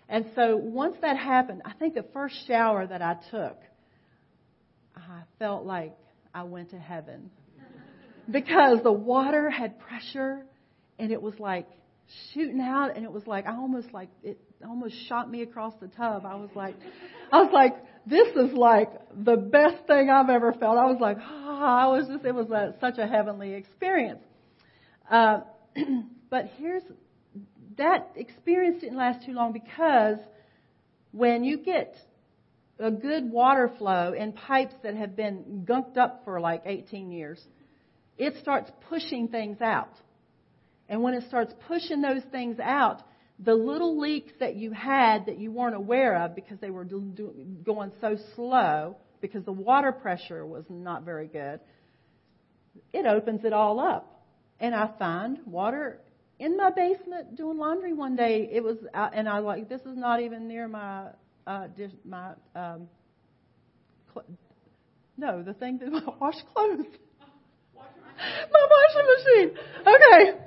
And 0.09 0.27
so 0.37 0.57
once 0.57 0.97
that 1.03 1.17
happened, 1.17 1.63
I 1.65 1.73
think 1.73 1.95
the 1.95 2.05
first 2.13 2.37
shower 2.47 2.87
that 2.87 3.03
I 3.03 3.17
took, 3.31 3.59
I 4.97 5.23
felt 5.41 5.65
like 5.65 5.97
I 6.33 6.45
went 6.45 6.71
to 6.71 6.79
heaven 6.79 7.31
because 8.31 8.83
the 8.85 8.93
water 8.93 9.51
had 9.51 9.81
pressure 9.81 10.43
and 11.01 11.11
it 11.11 11.21
was 11.21 11.35
like 11.41 11.67
shooting 12.33 12.61
out 12.61 12.97
and 12.97 13.05
it 13.05 13.13
was 13.13 13.27
like 13.27 13.47
I 13.47 13.57
almost 13.57 13.93
like 13.93 14.11
it 14.23 14.39
almost 14.67 14.95
shot 15.09 15.31
me 15.31 15.43
across 15.43 15.75
the 15.81 15.89
tub. 15.89 16.25
I 16.27 16.35
was 16.35 16.51
like 16.55 16.75
I 17.33 17.43
was 17.43 17.51
like 17.53 17.75
this 18.07 18.29
is 18.37 18.53
like 18.53 18.91
the 19.15 19.37
best 19.37 19.87
thing 19.87 20.11
I've 20.11 20.29
ever 20.29 20.53
felt. 20.53 20.79
I 20.79 20.87
was 20.87 20.99
like 21.01 21.19
ah, 21.21 21.85
I 21.85 21.87
was 21.87 22.09
just 22.09 22.25
it 22.25 22.35
was 22.35 22.51
a, 22.51 22.75
such 22.81 22.99
a 22.99 23.07
heavenly 23.07 23.55
experience. 23.55 24.23
Uh, 25.11 25.41
but 26.31 26.51
here's 26.59 26.83
that 27.79 28.11
experience 28.17 28.81
didn't 28.81 28.99
last 28.99 29.25
too 29.25 29.33
long 29.33 29.53
because 29.53 30.19
when 31.13 31.45
you 31.45 31.59
get 31.59 31.95
a 32.79 32.91
good 32.91 33.31
water 33.31 33.71
flow 33.79 34.13
in 34.13 34.33
pipes 34.33 34.75
that 34.83 34.97
have 34.97 35.15
been 35.17 35.67
gunked 35.69 35.97
up 35.97 36.23
for 36.25 36.41
like 36.41 36.63
18 36.67 37.13
years, 37.13 37.41
it 38.19 38.35
starts 38.41 38.71
pushing 38.89 39.29
things 39.29 39.61
out. 39.61 39.93
And 40.93 41.03
when 41.03 41.15
it 41.15 41.25
starts 41.27 41.55
pushing 41.67 42.03
those 42.03 42.21
things 42.31 42.61
out, 42.61 43.01
the 43.39 43.55
little 43.55 43.99
leaks 43.99 44.31
that 44.41 44.57
you 44.57 44.73
had 44.73 45.25
that 45.25 45.39
you 45.39 45.51
weren't 45.51 45.75
aware 45.75 46.23
of 46.23 46.35
because 46.35 46.59
they 46.61 46.69
were 46.69 46.85
going 46.85 47.93
so 47.99 48.19
slow 48.37 48.99
because 49.23 49.43
the 49.47 49.53
water 49.53 49.91
pressure 49.91 50.45
was 50.45 50.67
not 50.69 51.03
very 51.05 51.29
good, 51.29 51.61
it 52.93 53.07
opens 53.07 53.43
it 53.47 53.55
all 53.55 53.81
up. 53.81 54.23
And 54.61 54.75
I 54.75 54.91
find 54.99 55.39
water 55.47 55.99
in 56.39 56.59
my 56.59 56.69
basement 56.69 57.39
doing 57.39 57.57
laundry 57.57 57.95
one 57.95 58.15
day. 58.15 58.51
It 58.53 58.63
was, 58.63 58.77
and 58.93 59.27
I 59.27 59.39
like 59.39 59.71
this 59.71 59.81
is 59.81 59.97
not 59.97 60.21
even 60.21 60.47
near 60.47 60.69
my 60.69 61.07
uh, 61.47 61.69
dish, 61.69 61.93
my 62.05 62.33
um, 62.55 62.87
No, 65.17 65.43
the 65.43 65.55
thing 65.55 65.79
that 65.79 65.89
I 66.07 66.11
wash 66.21 66.37
clothes. 66.53 66.85
My 68.53 68.67
washing 68.71 69.07
machine. 69.17 69.51
Okay. 69.81 70.43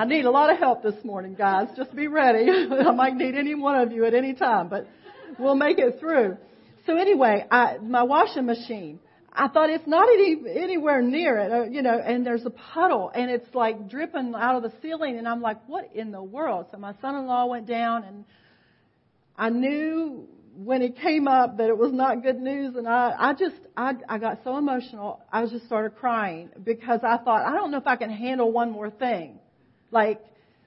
I 0.00 0.06
need 0.06 0.24
a 0.24 0.30
lot 0.30 0.50
of 0.50 0.56
help 0.56 0.82
this 0.82 0.94
morning, 1.04 1.34
guys. 1.34 1.68
Just 1.76 1.94
be 1.94 2.08
ready. 2.08 2.48
I 2.70 2.90
might 2.90 3.16
need 3.16 3.34
any 3.34 3.54
one 3.54 3.78
of 3.78 3.92
you 3.92 4.06
at 4.06 4.14
any 4.14 4.32
time, 4.32 4.70
but 4.70 4.86
we'll 5.38 5.56
make 5.56 5.78
it 5.78 6.00
through. 6.00 6.38
So 6.86 6.96
anyway, 6.96 7.44
I, 7.50 7.76
my 7.82 8.04
washing 8.04 8.46
machine. 8.46 8.98
I 9.30 9.48
thought 9.48 9.68
it's 9.68 9.86
not 9.86 10.08
any, 10.08 10.38
anywhere 10.56 11.02
near 11.02 11.38
it, 11.38 11.52
uh, 11.52 11.64
you 11.64 11.82
know, 11.82 12.00
and 12.02 12.24
there's 12.24 12.46
a 12.46 12.50
puddle 12.50 13.12
and 13.14 13.30
it's 13.30 13.54
like 13.54 13.90
dripping 13.90 14.32
out 14.34 14.56
of 14.56 14.62
the 14.62 14.72
ceiling 14.80 15.18
and 15.18 15.28
I'm 15.28 15.42
like, 15.42 15.58
what 15.68 15.90
in 15.94 16.12
the 16.12 16.22
world? 16.22 16.68
So 16.72 16.78
my 16.78 16.94
son-in-law 17.02 17.44
went 17.46 17.66
down 17.66 18.04
and 18.04 18.24
I 19.36 19.50
knew 19.50 20.26
when 20.56 20.80
it 20.80 20.96
came 20.96 21.28
up 21.28 21.58
that 21.58 21.68
it 21.68 21.76
was 21.76 21.92
not 21.92 22.22
good 22.22 22.40
news 22.40 22.74
and 22.74 22.88
I, 22.88 23.14
I 23.18 23.32
just, 23.34 23.56
I, 23.76 23.92
I 24.08 24.16
got 24.16 24.38
so 24.44 24.56
emotional, 24.56 25.20
I 25.30 25.44
just 25.44 25.66
started 25.66 25.96
crying 25.96 26.48
because 26.64 27.00
I 27.02 27.18
thought, 27.18 27.46
I 27.46 27.52
don't 27.52 27.70
know 27.70 27.78
if 27.78 27.86
I 27.86 27.96
can 27.96 28.10
handle 28.10 28.50
one 28.50 28.70
more 28.70 28.88
thing. 28.88 29.38
Like, 29.90 30.20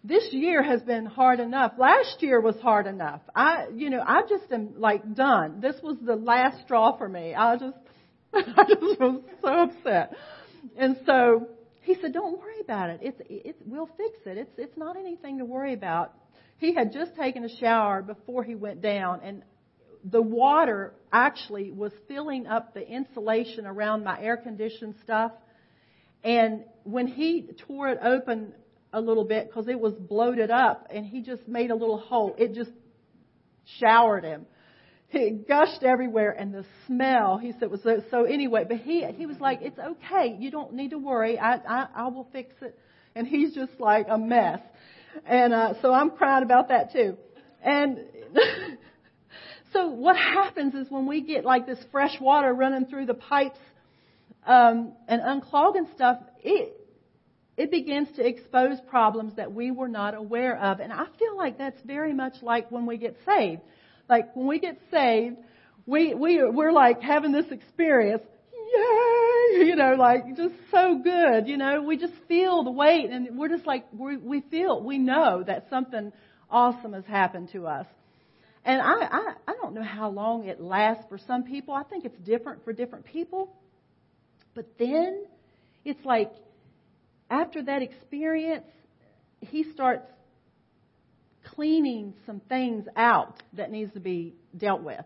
this 0.04 0.28
year 0.32 0.62
has 0.62 0.82
been 0.82 1.06
hard 1.06 1.40
enough. 1.40 1.74
Last 1.78 2.22
year 2.22 2.42
was 2.42 2.56
hard 2.62 2.88
enough. 2.88 3.22
I, 3.34 3.68
you 3.74 3.90
know, 3.90 4.04
I 4.06 4.24
just 4.28 4.52
am 4.52 4.74
like 4.78 5.16
done. 5.16 5.62
This 5.62 5.76
was 5.82 5.98
the 6.02 6.16
last 6.16 6.62
straw 6.66 6.98
for 6.98 7.08
me. 7.08 7.34
I 7.34 7.56
just, 7.56 7.78
I 8.34 8.66
just 8.68 9.00
was 9.00 9.22
so 9.42 9.48
upset. 9.48 10.16
And 10.78 10.98
so 11.06 11.48
he 11.82 11.96
said, 12.02 12.12
"Don't 12.14 12.38
worry 12.38 12.60
about 12.62 12.90
it. 12.90 13.00
It's, 13.02 13.22
it's, 13.30 13.60
we'll 13.66 13.90
fix 13.98 14.18
it. 14.26 14.38
It's, 14.38 14.52
it's 14.58 14.78
not 14.78 14.98
anything 14.98 15.38
to 15.38 15.46
worry 15.46 15.74
about." 15.74 16.14
He 16.58 16.74
had 16.74 16.94
just 16.94 17.16
taken 17.16 17.44
a 17.44 17.58
shower 17.58 18.02
before 18.02 18.44
he 18.44 18.56
went 18.56 18.82
down, 18.82 19.22
and 19.24 19.44
the 20.04 20.22
water 20.22 20.94
actually 21.12 21.72
was 21.72 21.92
filling 22.08 22.48
up 22.48 22.74
the 22.74 22.86
insulation 22.86 23.66
around 23.66 24.04
my 24.04 24.20
air 24.20 24.38
conditioned 24.38 24.96
stuff. 25.04 25.32
And 26.24 26.64
when 26.84 27.08
he 27.08 27.50
tore 27.68 27.90
it 27.90 28.00
open 28.02 28.54
a 28.94 29.02
little 29.02 29.26
bit 29.26 29.48
because 29.50 29.68
it 29.68 29.80
was 29.80 29.94
bloated 29.94 30.52
up, 30.52 30.88
and 30.94 31.06
he 31.06 31.22
just 31.22 31.48
made 31.48 31.72
a 31.72 31.76
little 31.76 31.98
hole, 31.98 32.36
it 32.38 32.54
just 32.54 32.72
showered 33.80 34.24
him. 34.24 34.46
It 35.12 35.48
gushed 35.48 35.84
everywhere 35.84 36.32
and 36.32 36.52
the 36.52 36.66
smell 36.88 37.38
he 37.38 37.54
said 37.60 37.70
was 37.70 37.82
so, 37.84 38.04
so 38.10 38.24
anyway 38.24 38.66
but 38.68 38.78
he 38.78 39.06
he 39.16 39.28
was 39.28 39.40
like 39.40 39.60
it's 39.62 39.78
okay. 39.78 40.36
You 40.40 40.50
don't 40.50 40.74
need 40.74 40.90
to 40.90 40.98
worry. 40.98 41.38
I 41.38 41.56
i 41.56 41.88
i 41.96 42.08
will 42.08 42.28
fix 42.32 42.56
it. 42.62 42.78
And 43.16 43.28
he's 43.28 43.54
just 43.54 43.74
like 43.80 44.08
a 44.10 44.18
mess. 44.18 44.60
And 45.26 45.54
uh 45.54 45.76
so 45.84 45.94
i'm 45.94 46.10
crying 46.12 46.44
about 46.44 46.70
that 46.70 46.92
too. 46.94 47.18
And 47.64 48.00
so 49.74 49.90
what 49.90 50.18
happens 50.18 50.74
is 50.74 50.90
when 50.90 51.06
we 51.06 51.22
get 51.22 51.46
like 51.46 51.68
this 51.68 51.80
fresh 51.92 52.20
water 52.20 52.52
running 52.52 52.88
through 52.88 53.06
the 53.06 53.14
pipes 53.14 53.60
um 54.48 54.94
and 55.08 55.22
unclogging 55.22 55.94
stuff 55.94 56.18
it 56.44 56.83
it 57.56 57.70
begins 57.70 58.08
to 58.16 58.26
expose 58.26 58.78
problems 58.90 59.36
that 59.36 59.54
we 59.54 59.72
were 59.72 59.88
not 59.88 60.16
aware 60.16 60.58
of 60.58 60.80
and 60.80 60.92
i 60.92 61.06
feel 61.20 61.38
like 61.38 61.58
that's 61.58 61.82
very 61.86 62.14
much 62.14 62.34
like 62.42 62.72
when 62.72 62.86
we 62.86 62.98
get 62.98 63.16
saved 63.26 63.62
like 64.10 64.36
when 64.36 64.48
we 64.48 64.60
get 64.60 64.78
saved, 64.92 65.38
we 65.86 66.14
we 66.14 66.44
we're 66.44 66.72
like 66.72 67.02
having 67.02 67.32
this 67.32 67.46
experience. 67.52 68.24
Yay! 68.52 69.66
You 69.66 69.76
know, 69.76 69.96
like 69.98 70.36
just 70.36 70.56
so 70.72 71.00
good. 71.04 71.48
You 71.48 71.58
know, 71.58 71.84
we 71.84 71.98
just 71.98 72.14
feel 72.28 72.64
the 72.64 72.72
weight, 72.72 73.10
and 73.10 73.38
we're 73.38 73.50
just 73.50 73.66
like 73.66 73.86
we 73.98 74.18
we 74.18 74.42
feel 74.42 74.82
we 74.82 74.98
know 74.98 75.44
that 75.46 75.68
something 75.70 76.12
awesome 76.50 76.94
has 76.94 77.06
happened 77.06 77.50
to 77.54 77.68
us. 77.68 77.86
And 78.66 78.82
I, 78.82 78.94
I 78.94 79.34
I 79.48 79.54
don't 79.62 79.74
know 79.74 79.84
how 79.84 80.10
long 80.10 80.46
it 80.46 80.60
lasts 80.60 81.06
for 81.10 81.18
some 81.18 81.44
people. 81.44 81.74
I 81.74 81.84
think 81.84 82.06
it's 82.06 82.18
different 82.20 82.64
for 82.64 82.74
different 82.74 83.06
people. 83.06 83.56
But 84.56 84.66
then 84.78 85.26
it's 85.86 86.04
like 86.06 86.32
after 87.34 87.64
that 87.64 87.82
experience, 87.82 88.66
he 89.42 89.64
starts 89.74 90.06
cleaning 91.44 92.14
some 92.26 92.40
things 92.48 92.86
out 92.96 93.42
that 93.54 93.72
needs 93.72 93.92
to 93.94 94.00
be 94.00 94.36
dealt 94.56 94.84
with. 94.84 95.04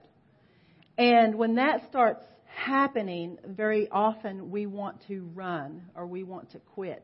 And 0.98 1.36
when 1.36 1.56
that 1.56 1.88
starts 1.90 2.24
happening, 2.46 3.38
very 3.46 3.88
often 3.90 4.52
we 4.52 4.66
want 4.66 4.98
to 5.08 5.30
run 5.34 5.84
or 5.96 6.06
we 6.06 6.24
want 6.24 6.52
to 6.52 6.60
quit 6.74 7.04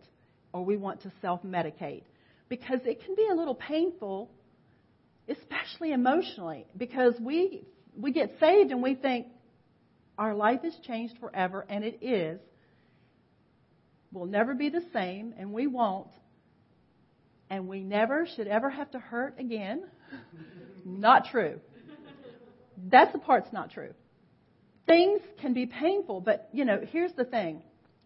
or 0.52 0.66
we 0.66 0.76
want 0.76 1.02
to 1.04 1.12
self 1.22 1.42
medicate 1.44 2.04
because 2.50 2.80
it 2.86 3.04
can 3.06 3.16
be 3.16 3.28
a 3.32 3.36
little 3.36 3.56
painful, 3.56 4.30
especially 5.30 5.94
emotionally, 5.94 6.66
because 6.76 7.14
we, 7.20 7.64
we 7.98 8.12
get 8.12 8.32
saved 8.40 8.72
and 8.72 8.84
we 8.84 8.94
think 8.96 9.28
our 10.18 10.36
life 10.36 10.60
is 10.64 10.76
changed 10.86 11.18
forever, 11.20 11.66
and 11.70 11.84
it 11.84 12.04
is. 12.04 12.40
We'll 14.14 14.28
never 14.28 14.54
be 14.54 14.70
the 14.70 14.84
same, 14.94 15.34
and 15.38 15.52
we 15.52 15.68
won't 15.68 16.12
and 17.54 17.68
we 17.68 17.84
never 17.84 18.26
should 18.36 18.48
ever 18.48 18.68
have 18.68 18.90
to 18.90 19.00
hurt 19.00 19.36
again. 19.40 19.84
not 20.86 21.26
true. 21.30 21.60
That's 22.90 23.14
the 23.14 23.20
part's 23.20 23.54
not 23.54 23.70
true. 23.70 23.94
Things 24.88 25.22
can 25.40 25.54
be 25.54 25.68
painful, 25.68 26.22
but 26.22 26.50
you 26.52 26.66
know, 26.66 26.82
here's 26.92 27.14
the 27.14 27.26
thing. 27.26 27.62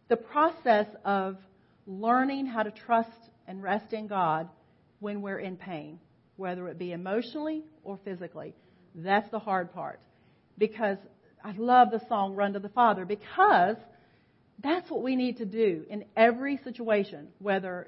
The 0.10 0.18
process 0.18 0.88
of 1.06 1.38
learning 1.86 2.48
how 2.48 2.64
to 2.64 2.72
trust 2.72 3.10
and 3.48 3.64
rest 3.64 3.94
in 3.94 4.08
God 4.08 4.50
when 5.00 5.22
we're 5.22 5.40
in 5.40 5.56
pain, 5.56 6.00
whether 6.36 6.68
it 6.68 6.78
be 6.78 6.92
emotionally 6.92 7.64
or 7.86 7.98
physically, 8.04 8.54
that's 8.96 9.32
the 9.32 9.40
hard 9.40 9.74
part. 9.74 10.02
Because 10.58 10.98
I 11.42 11.54
love 11.58 11.90
the 11.92 12.02
song 12.10 12.36
Run 12.36 12.52
to 12.52 12.60
the 12.60 12.68
Father 12.68 13.06
because 13.06 13.78
that's 14.64 14.90
what 14.90 15.04
we 15.04 15.16
need 15.16 15.38
to 15.38 15.46
do 15.46 15.86
in 15.90 16.06
every 16.16 16.58
situation, 16.64 17.28
whether 17.40 17.88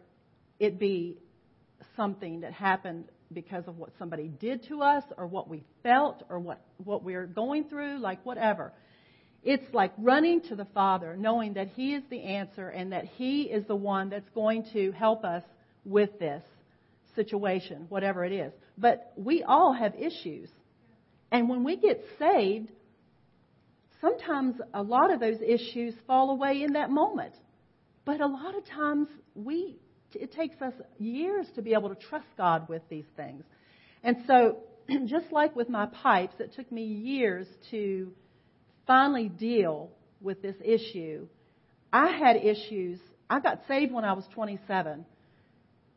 it 0.60 0.80
be 0.80 1.18
something 1.96 2.42
that 2.42 2.54
happened 2.54 3.06
because 3.32 3.64
of 3.68 3.78
what 3.78 3.92
somebody 3.98 4.28
did 4.28 4.68
to 4.68 4.82
us 4.82 5.04
or 5.18 5.28
what 5.28 5.48
we 5.48 5.64
felt 5.84 6.24
or 6.30 6.40
what, 6.40 6.62
what 6.84 7.04
we're 7.04 7.26
going 7.26 7.66
through, 7.66 8.00
like 8.00 8.24
whatever. 8.26 8.72
It's 9.44 9.74
like 9.74 9.94
running 9.98 10.42
to 10.50 10.56
the 10.56 10.66
Father, 10.66 11.16
knowing 11.16 11.54
that 11.54 11.70
He 11.70 11.94
is 11.94 12.04
the 12.10 12.22
answer 12.22 12.70
and 12.70 12.92
that 12.92 13.06
He 13.06 13.44
is 13.44 13.66
the 13.68 13.76
one 13.76 14.10
that's 14.10 14.30
going 14.36 14.66
to 14.74 14.92
help 14.92 15.24
us 15.24 15.44
with 15.86 16.20
this 16.20 16.44
situation, 17.16 17.86
whatever 17.90 18.26
it 18.26 18.32
is. 18.32 18.52
But 18.78 19.14
we 19.16 19.44
all 19.44 19.74
have 19.74 19.96
issues. 19.96 20.50
And 21.32 21.48
when 21.48 21.64
we 21.64 21.78
get 21.78 22.04
saved, 22.18 22.70
sometimes 24.02 24.56
a 24.74 24.82
lot 24.82 25.12
of 25.12 25.20
those 25.20 25.38
issues 25.46 25.94
fall 26.08 26.32
away 26.32 26.64
in 26.64 26.74
that 26.74 26.90
moment. 26.90 27.34
But 28.06 28.22
a 28.22 28.28
lot 28.28 28.58
of 28.58 28.66
times 28.66 29.08
we 29.36 29.80
it 30.16 30.34
takes 30.34 30.60
us 30.62 30.74
years 30.98 31.46
to 31.56 31.62
be 31.62 31.74
able 31.74 31.90
to 31.90 31.96
trust 31.96 32.26
God 32.38 32.68
with 32.68 32.82
these 32.90 33.06
things. 33.16 33.44
And 34.04 34.18
so, 34.28 34.58
just 35.06 35.32
like 35.32 35.56
with 35.56 35.70
my 35.70 35.86
pipes, 35.86 36.36
it 36.40 36.54
took 36.56 36.72
me 36.72 36.84
years 36.84 37.48
to 37.72 38.12
finally 38.88 39.30
deal 39.30 39.92
with 40.22 40.42
this 40.42 40.56
issue. 40.64 41.28
I 41.94 42.08
had 42.08 42.38
issues. 42.38 43.00
I 43.30 43.40
got 43.40 43.62
saved 43.68 43.94
when 43.94 44.04
I 44.06 44.14
was 44.14 44.26
27, 44.34 45.06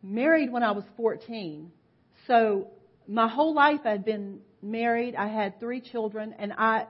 married 0.03 0.53
when 0.53 0.63
I 0.63 0.73
was 0.73 0.85
14. 0.97 1.71
So, 2.27 2.69
my 3.09 3.29
whole 3.29 3.55
life 3.55 3.81
I'd 3.85 4.05
been 4.05 4.41
married. 4.63 5.17
I 5.17 5.29
had 5.29 5.59
three 5.59 5.81
children, 5.81 6.35
and 6.39 6.53
I, 6.53 6.87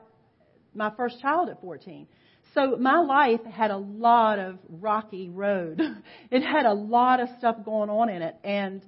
my 0.73 0.91
first 0.95 1.19
child 1.21 1.49
at 1.49 1.61
14. 1.61 2.07
So 2.53 2.77
my 2.77 2.99
life 2.99 3.43
had 3.45 3.71
a 3.71 3.77
lot 3.77 4.39
of 4.39 4.59
rocky 4.69 5.29
road. 5.29 5.81
It 6.31 6.41
had 6.41 6.65
a 6.65 6.73
lot 6.73 7.19
of 7.19 7.29
stuff 7.37 7.57
going 7.63 7.89
on 7.89 8.09
in 8.09 8.21
it. 8.21 8.35
And 8.43 8.83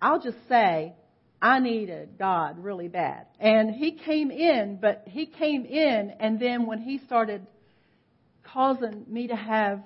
I'll 0.00 0.20
just 0.20 0.36
say, 0.48 0.94
I 1.42 1.58
needed 1.58 2.16
God 2.18 2.58
really 2.58 2.88
bad. 2.88 3.26
And 3.40 3.70
He 3.70 3.92
came 3.92 4.30
in, 4.30 4.78
but 4.80 5.04
He 5.06 5.26
came 5.26 5.64
in, 5.64 6.12
and 6.20 6.38
then 6.40 6.66
when 6.66 6.80
He 6.80 6.98
started 7.06 7.46
causing 8.44 9.04
me 9.08 9.28
to 9.28 9.36
have 9.36 9.80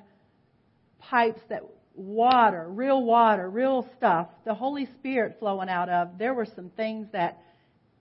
pipes 0.99 1.41
that 1.49 1.63
water, 1.95 2.67
real 2.69 3.03
water, 3.03 3.49
real 3.49 3.89
stuff, 3.97 4.29
the 4.45 4.55
Holy 4.55 4.87
Spirit 4.99 5.37
flowing 5.39 5.69
out 5.69 5.89
of, 5.89 6.19
there 6.19 6.35
were 6.35 6.47
some 6.55 6.71
things 6.71 7.09
that 7.13 7.43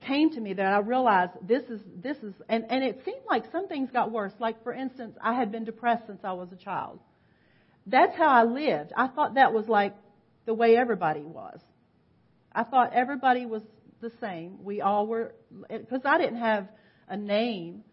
came 0.08 0.32
to 0.32 0.40
me 0.40 0.54
that 0.54 0.66
I 0.66 0.80
realized 0.80 1.34
this 1.42 1.64
is 1.64 1.82
this 1.96 2.18
is 2.18 2.34
and, 2.50 2.66
and 2.70 2.84
it 2.84 3.02
seemed 3.06 3.22
like 3.30 3.44
some 3.52 3.68
things 3.68 3.90
got 3.92 4.12
worse. 4.12 4.34
Like 4.40 4.64
for 4.64 4.74
instance, 4.74 5.18
I 5.22 5.34
had 5.34 5.52
been 5.52 5.66
depressed 5.66 6.08
since 6.08 6.22
I 6.24 6.34
was 6.34 6.50
a 6.52 6.56
child. 6.56 7.00
That's 7.86 8.16
how 8.18 8.28
I 8.28 8.44
lived. 8.44 8.92
I 8.96 9.08
thought 9.08 9.36
that 9.36 9.54
was 9.54 9.68
like 9.68 9.96
the 10.46 10.54
way 10.54 10.76
everybody 10.76 11.22
was. 11.22 11.60
I 12.54 12.64
thought 12.64 12.94
everybody 12.94 13.46
was 13.46 13.62
the 14.02 14.12
same. 14.20 14.64
We 14.64 14.82
all 14.82 15.08
were 15.08 15.34
because 15.70 16.02
I 16.06 16.18
didn't 16.18 16.40
have 16.40 16.68
a 17.08 17.18
name 17.18 17.84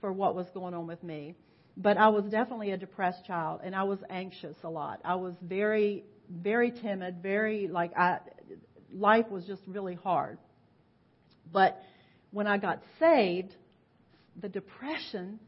for 0.00 0.12
what 0.12 0.34
was 0.34 0.46
going 0.54 0.74
on 0.74 0.86
with 0.86 1.02
me. 1.02 1.34
But 1.76 1.96
I 1.96 2.08
was 2.08 2.24
definitely 2.24 2.72
a 2.72 2.76
depressed 2.76 3.24
child 3.24 3.60
and 3.64 3.74
I 3.74 3.84
was 3.84 3.98
anxious 4.10 4.56
a 4.62 4.68
lot. 4.68 5.00
I 5.04 5.14
was 5.14 5.34
very 5.42 6.04
very 6.30 6.70
timid, 6.70 7.22
very 7.22 7.68
like 7.68 7.96
I 7.96 8.18
life 8.92 9.28
was 9.30 9.44
just 9.46 9.62
really 9.66 9.94
hard. 9.94 10.38
But 11.52 11.80
when 12.30 12.46
I 12.46 12.58
got 12.58 12.82
saved, 12.98 13.54
the 14.40 14.48
depression 14.48 15.38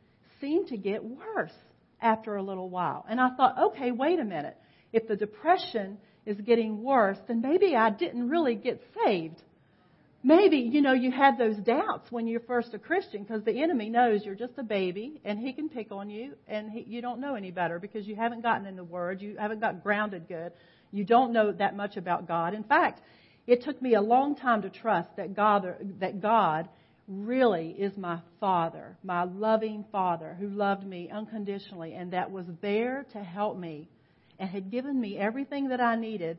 seemed 0.40 0.69
to 0.69 0.77
get 0.77 1.03
worse 1.03 1.53
after 2.01 2.37
a 2.37 2.43
little 2.43 2.69
while. 2.69 3.07
And 3.09 3.21
I 3.21 3.31
thought, 3.37 3.57
okay, 3.59 3.90
wait 3.90 4.21
a 4.21 4.25
minute. 4.25 4.57
If 4.93 5.09
the 5.09 5.17
depression 5.17 5.99
is 6.27 6.37
getting 6.40 6.83
worse, 6.83 7.19
then 7.27 7.40
maybe 7.40 7.75
I 7.75 7.90
didn't 7.90 8.29
really 8.29 8.55
get 8.55 8.81
saved. 9.05 9.43
Maybe, 10.27 10.57
you 10.57 10.81
know, 10.81 10.95
you 10.95 11.11
had 11.11 11.37
those 11.37 11.57
doubts 11.57 12.11
when 12.11 12.27
you're 12.27 12.40
first 12.40 12.73
a 12.73 12.79
Christian 12.79 13.25
because 13.25 13.45
the 13.45 13.62
enemy 13.62 13.90
knows 13.90 14.25
you're 14.25 14.35
just 14.35 14.55
a 14.57 14.62
baby 14.62 15.21
and 15.23 15.38
he 15.38 15.53
can 15.53 15.69
pick 15.69 15.93
on 15.93 16.09
you 16.09 16.33
and 16.49 16.71
he, 16.71 16.81
you 16.88 17.03
don't 17.03 17.21
know 17.21 17.35
any 17.35 17.51
better 17.51 17.79
because 17.79 18.07
you 18.07 18.17
haven't 18.17 18.40
gotten 18.43 18.67
in 18.67 18.75
the 18.75 18.85
Word, 18.85 19.21
you 19.21 19.37
haven't 19.38 19.61
got 19.61 19.83
grounded 19.83 20.27
good, 20.27 20.53
you 20.93 21.05
don't 21.05 21.35
know 21.35 21.53
that 21.53 21.77
much 21.77 21.99
about 21.99 22.27
God. 22.27 22.55
In 22.55 22.64
fact, 22.64 23.03
it 23.47 23.63
took 23.63 23.81
me 23.81 23.95
a 23.95 24.01
long 24.01 24.37
time 24.37 24.63
to 24.63 24.71
trust 24.71 25.09
that 25.17 25.35
God, 25.35 25.67
that 26.01 26.21
God 26.21 26.69
really 27.07 27.71
is 27.71 27.97
my 27.97 28.21
Father, 28.41 28.97
my 29.03 29.25
loving 29.25 29.85
Father 29.93 30.37
who 30.39 30.49
loved 30.49 30.87
me 30.87 31.11
unconditionally 31.13 31.95
and 31.95 32.13
that 32.13 32.31
was 32.31 32.47
there 32.63 33.07
to 33.13 33.19
help 33.23 33.59
me 33.59 33.89
and 34.39 34.49
had 34.49 34.71
given 34.71 34.99
me 35.01 35.19
everything 35.19 35.69
that 35.69 35.81
I 35.81 35.97
needed 35.97 36.39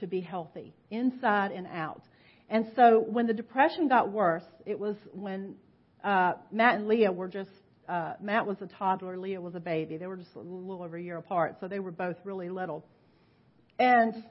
to 0.00 0.06
be 0.06 0.20
healthy, 0.20 0.74
inside 0.90 1.52
and 1.52 1.66
out. 1.66 2.02
And 2.48 2.66
so 2.74 3.04
when 3.06 3.26
the 3.26 3.32
depression 3.32 3.88
got 3.88 4.10
worse, 4.10 4.42
it 4.66 4.78
was 4.78 4.96
when 5.12 5.54
uh, 6.02 6.32
Matt 6.50 6.76
and 6.76 6.88
Leah 6.88 7.12
were 7.12 7.28
just, 7.28 7.50
uh, 7.88 8.14
Matt 8.20 8.46
was 8.46 8.56
a 8.60 8.66
toddler, 8.66 9.16
Leah 9.16 9.40
was 9.40 9.54
a 9.54 9.60
baby. 9.60 9.96
They 9.96 10.06
were 10.06 10.16
just 10.16 10.34
a 10.34 10.40
little 10.40 10.82
over 10.82 10.96
a 10.96 11.02
year 11.02 11.18
apart, 11.18 11.56
so 11.60 11.68
they 11.68 11.78
were 11.78 11.92
both 11.92 12.16
really 12.24 12.48
little. 12.48 12.84
And 13.78 14.24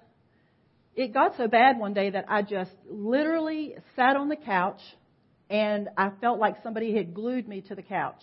it 1.00 1.14
got 1.14 1.38
so 1.38 1.48
bad 1.48 1.80
one 1.80 1.94
day 1.94 2.10
that 2.10 2.26
I 2.28 2.42
just 2.42 2.72
literally 2.90 3.74
sat 3.96 4.18
on 4.18 4.28
the 4.28 4.36
couch 4.36 4.82
and 5.50 5.88
I 5.98 6.12
felt 6.20 6.40
like 6.40 6.58
somebody 6.62 6.94
had 6.94 7.14
glued 7.14 7.48
me 7.48 7.62
to 7.70 7.76
the 7.76 7.82
couch. 7.82 8.22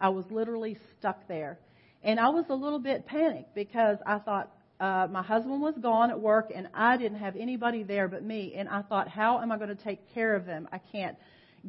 I 0.00 0.08
was 0.08 0.24
literally 0.30 0.78
stuck 0.98 1.28
there. 1.28 1.58
And 2.02 2.18
I 2.18 2.30
was 2.30 2.46
a 2.48 2.54
little 2.54 2.78
bit 2.78 3.04
panicked 3.04 3.54
because 3.54 3.98
I 4.06 4.18
thought 4.20 4.50
uh, 4.80 5.08
my 5.10 5.22
husband 5.22 5.60
was 5.60 5.74
gone 5.82 6.10
at 6.10 6.18
work 6.18 6.50
and 6.54 6.68
I 6.72 6.96
didn't 6.96 7.18
have 7.18 7.36
anybody 7.36 7.82
there 7.82 8.08
but 8.08 8.24
me. 8.24 8.54
And 8.56 8.66
I 8.66 8.80
thought, 8.80 9.08
how 9.08 9.40
am 9.42 9.52
I 9.52 9.58
going 9.58 9.76
to 9.76 9.84
take 9.84 10.00
care 10.14 10.34
of 10.34 10.46
them? 10.46 10.68
I 10.72 10.78
can't 10.78 11.18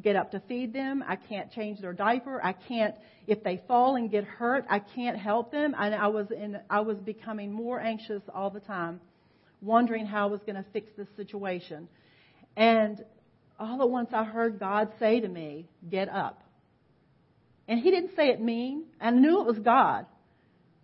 get 0.02 0.16
up 0.16 0.30
to 0.30 0.40
feed 0.48 0.72
them. 0.72 1.04
I 1.06 1.16
can't 1.16 1.52
change 1.52 1.82
their 1.82 1.92
diaper. 1.92 2.42
I 2.42 2.54
can't, 2.54 2.94
if 3.26 3.44
they 3.44 3.60
fall 3.68 3.96
and 3.96 4.10
get 4.10 4.24
hurt, 4.24 4.64
I 4.70 4.78
can't 4.78 5.18
help 5.18 5.52
them. 5.52 5.74
And 5.78 5.94
I 5.94 6.06
was 6.06 6.28
in, 6.30 6.58
I 6.70 6.80
was 6.80 6.96
becoming 6.96 7.52
more 7.52 7.78
anxious 7.78 8.22
all 8.34 8.48
the 8.48 8.60
time, 8.60 9.00
wondering 9.60 10.06
how 10.06 10.28
I 10.28 10.30
was 10.30 10.40
going 10.40 10.56
to 10.56 10.64
fix 10.72 10.90
this 10.96 11.08
situation. 11.16 11.88
And 12.56 13.04
all 13.58 13.82
at 13.82 13.90
once 13.90 14.10
I 14.12 14.24
heard 14.24 14.58
God 14.58 14.90
say 14.98 15.20
to 15.20 15.28
me, 15.28 15.68
get 15.88 16.08
up. 16.08 16.42
And 17.66 17.80
he 17.80 17.90
didn't 17.90 18.16
say 18.16 18.28
it 18.28 18.40
mean. 18.40 18.84
I 19.00 19.10
knew 19.10 19.40
it 19.40 19.46
was 19.46 19.58
God, 19.58 20.06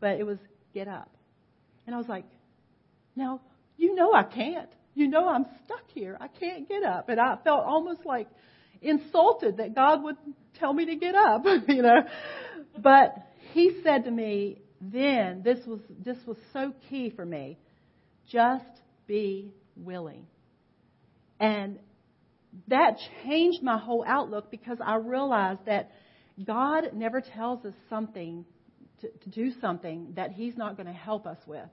but 0.01 0.19
it 0.19 0.25
was 0.25 0.39
get 0.75 0.89
up. 0.89 1.11
And 1.87 1.95
I 1.95 1.99
was 1.99 2.09
like, 2.09 2.25
now, 3.17 3.41
you 3.77 3.95
know 3.95 4.13
I 4.13 4.23
can't. 4.23 4.69
You 4.95 5.09
know 5.09 5.29
I'm 5.29 5.47
stuck 5.65 5.85
here. 5.93 6.17
I 6.21 6.29
can't 6.29 6.69
get 6.69 6.83
up. 6.83 7.09
And 7.09 7.19
I 7.19 7.37
felt 7.43 7.65
almost 7.65 8.01
like 8.05 8.29
insulted 8.83 9.57
that 9.57 9.75
God 9.75 10.03
would 10.05 10.17
tell 10.59 10.73
me 10.73 10.87
to 10.87 10.97
get 10.97 11.15
up, 11.15 11.45
you 11.69 11.83
know. 11.83 12.03
But 12.79 13.17
he 13.53 13.81
said 13.83 14.05
to 14.05 14.11
me, 14.11 14.63
then 14.81 15.43
this 15.43 15.65
was 15.67 15.81
this 16.05 16.19
was 16.27 16.37
so 16.53 16.73
key 16.91 17.11
for 17.11 17.25
me. 17.25 17.59
Just 18.31 18.65
be 19.07 19.53
willing. 19.77 20.27
And 21.41 21.79
that 22.69 22.99
changed 23.25 23.63
my 23.63 23.79
whole 23.79 24.05
outlook 24.07 24.51
because 24.51 24.79
I 24.85 24.97
realized 24.97 25.67
that 25.67 25.91
God 26.43 26.93
never 26.95 27.21
tells 27.21 27.65
us 27.65 27.75
something 27.89 28.45
to, 29.01 29.09
to 29.09 29.31
do 29.31 29.53
something 29.61 30.13
that 30.17 30.33
He's 30.33 30.57
not 30.57 30.77
going 30.77 30.87
to 30.87 30.93
help 30.93 31.27
us 31.27 31.39
with. 31.47 31.69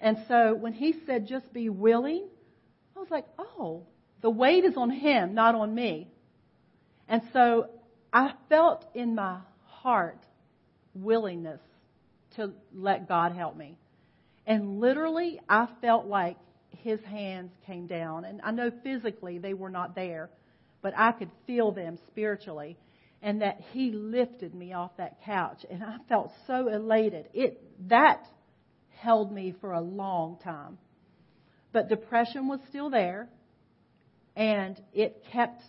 And 0.00 0.18
so 0.28 0.54
when 0.54 0.72
He 0.72 0.94
said, 1.06 1.26
just 1.26 1.52
be 1.52 1.68
willing, 1.68 2.26
I 2.96 3.00
was 3.00 3.10
like, 3.10 3.26
oh, 3.38 3.84
the 4.20 4.30
weight 4.30 4.64
is 4.64 4.76
on 4.76 4.90
Him, 4.90 5.34
not 5.34 5.54
on 5.54 5.74
me. 5.74 6.08
And 7.08 7.22
so 7.32 7.68
I 8.12 8.32
felt 8.48 8.84
in 8.94 9.14
my 9.14 9.38
heart 9.66 10.18
willingness 10.94 11.60
to 12.36 12.52
let 12.72 13.08
God 13.08 13.32
help 13.32 13.56
me. 13.56 13.78
And 14.46 14.80
literally, 14.80 15.40
I 15.48 15.68
felt 15.80 16.06
like 16.06 16.36
his 16.70 17.00
hands 17.00 17.52
came 17.66 17.86
down. 17.86 18.24
And 18.24 18.40
I 18.42 18.50
know 18.50 18.70
physically 18.82 19.38
they 19.38 19.54
were 19.54 19.70
not 19.70 19.94
there, 19.94 20.30
but 20.82 20.92
I 20.96 21.12
could 21.12 21.30
feel 21.46 21.72
them 21.72 21.98
spiritually. 22.08 22.76
And 23.22 23.40
that 23.40 23.60
he 23.72 23.90
lifted 23.90 24.54
me 24.54 24.74
off 24.74 24.90
that 24.98 25.22
couch. 25.24 25.64
And 25.70 25.82
I 25.82 25.96
felt 26.08 26.30
so 26.46 26.68
elated. 26.68 27.28
It, 27.32 27.62
that 27.88 28.26
held 28.98 29.32
me 29.32 29.54
for 29.60 29.72
a 29.72 29.80
long 29.80 30.38
time. 30.44 30.78
But 31.72 31.88
depression 31.88 32.48
was 32.48 32.60
still 32.68 32.90
there. 32.90 33.28
And 34.36 34.80
it 34.92 35.24
kept, 35.32 35.62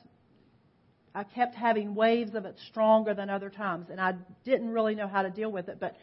I 1.13 1.23
kept 1.23 1.55
having 1.55 1.95
waves 1.95 2.35
of 2.35 2.45
it 2.45 2.57
stronger 2.67 3.13
than 3.13 3.29
other 3.29 3.49
times. 3.49 3.87
And 3.89 4.01
I 4.01 4.15
didn't 4.43 4.69
really 4.69 4.95
know 4.95 5.07
how 5.07 5.21
to 5.21 5.29
deal 5.29 5.51
with 5.51 5.69
it. 5.69 5.77
But 5.79 5.95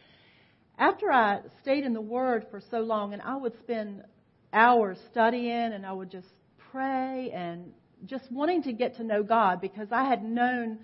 after 0.77 1.11
I 1.11 1.41
stayed 1.61 1.83
in 1.83 1.93
the 1.93 2.01
Word 2.01 2.47
for 2.49 2.61
so 2.71 2.79
long, 2.79 3.13
and 3.13 3.21
I 3.21 3.35
would 3.35 3.57
spend 3.59 4.03
hours 4.53 4.97
studying 5.11 5.73
and 5.73 5.85
I 5.85 5.91
would 5.91 6.11
just 6.11 6.27
pray 6.71 7.31
and 7.33 7.73
just 8.05 8.31
wanting 8.31 8.63
to 8.63 8.73
get 8.73 8.97
to 8.97 9.03
know 9.03 9.23
God 9.23 9.59
because 9.59 9.87
I 9.91 10.03
had 10.05 10.23
known 10.23 10.79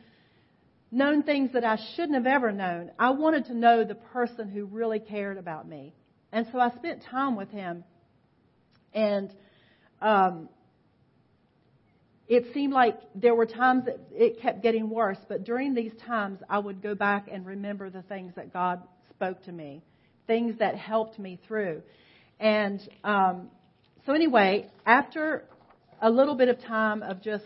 known 0.92 1.22
things 1.22 1.52
that 1.54 1.64
I 1.64 1.78
shouldn't 1.96 2.16
have 2.16 2.26
ever 2.26 2.52
known. 2.52 2.90
I 2.98 3.12
wanted 3.12 3.46
to 3.46 3.54
know 3.54 3.84
the 3.84 3.94
person 3.94 4.50
who 4.50 4.66
really 4.66 4.98
cared 4.98 5.38
about 5.38 5.68
me. 5.68 5.94
And 6.32 6.48
so 6.52 6.60
I 6.60 6.72
spent 6.72 7.04
time 7.04 7.36
with 7.36 7.52
him 7.52 7.84
and 8.92 9.32
um, 10.02 10.50
it 12.28 12.46
seemed 12.56 12.74
like 12.74 13.00
there 13.14 13.36
were 13.36 13.46
times 13.46 13.86
that 13.86 14.00
it 14.12 14.42
kept 14.42 14.64
getting 14.64 14.90
worse, 14.90 15.20
but 15.28 15.44
during 15.44 15.76
these 15.76 15.92
times 16.08 16.40
I 16.50 16.58
would 16.58 16.82
go 16.82 16.96
back 16.96 17.28
and 17.32 17.46
remember 17.46 17.92
the 17.92 18.02
things 18.02 18.34
that 18.36 18.52
God 18.52 18.82
spoke 19.20 19.44
to 19.44 19.52
me, 19.52 19.84
things 20.28 20.58
that 20.60 20.76
helped 20.76 21.20
me 21.20 21.38
through. 21.46 21.82
And 22.40 22.80
um, 23.04 23.50
so 24.06 24.14
anyway, 24.14 24.72
after 24.86 25.44
a 26.02 26.10
little 26.10 26.36
bit 26.36 26.48
of 26.48 26.62
time 26.62 27.04
of 27.04 27.22
just, 27.22 27.44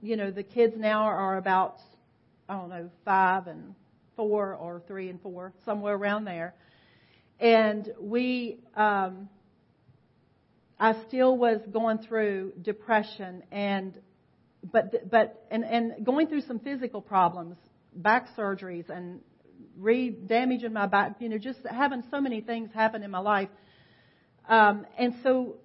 you 0.00 0.16
know, 0.16 0.30
the 0.30 0.42
kids 0.42 0.72
now 0.74 1.02
are 1.02 1.36
about, 1.36 1.76
I 2.48 2.56
don't 2.56 2.70
know, 2.70 2.88
five 3.04 3.46
and 3.46 3.74
four 4.16 4.54
or 4.54 4.82
three 4.86 5.10
and 5.10 5.20
four, 5.20 5.52
somewhere 5.66 5.94
around 5.94 6.24
there. 6.24 6.54
And 7.38 7.90
we, 8.00 8.60
um, 8.74 9.28
I 10.80 10.94
still 11.08 11.36
was 11.36 11.60
going 11.70 11.98
through 11.98 12.54
depression 12.62 13.42
and, 13.52 13.98
but, 14.72 15.10
but, 15.10 15.44
and, 15.50 15.62
and 15.62 16.06
going 16.06 16.28
through 16.28 16.42
some 16.42 16.58
physical 16.58 17.02
problems, 17.02 17.56
back 17.94 18.34
surgeries 18.34 18.88
and 18.88 19.20
re-damage 19.78 20.64
in 20.64 20.72
my 20.72 20.86
back, 20.86 21.16
you 21.20 21.28
know, 21.28 21.38
just 21.38 21.60
having 21.68 22.02
so 22.10 22.20
many 22.20 22.40
things 22.40 22.70
happen 22.74 23.02
in 23.02 23.10
my 23.10 23.18
life. 23.18 23.48
Um, 24.48 24.86
and 24.98 25.14
so 25.22 25.56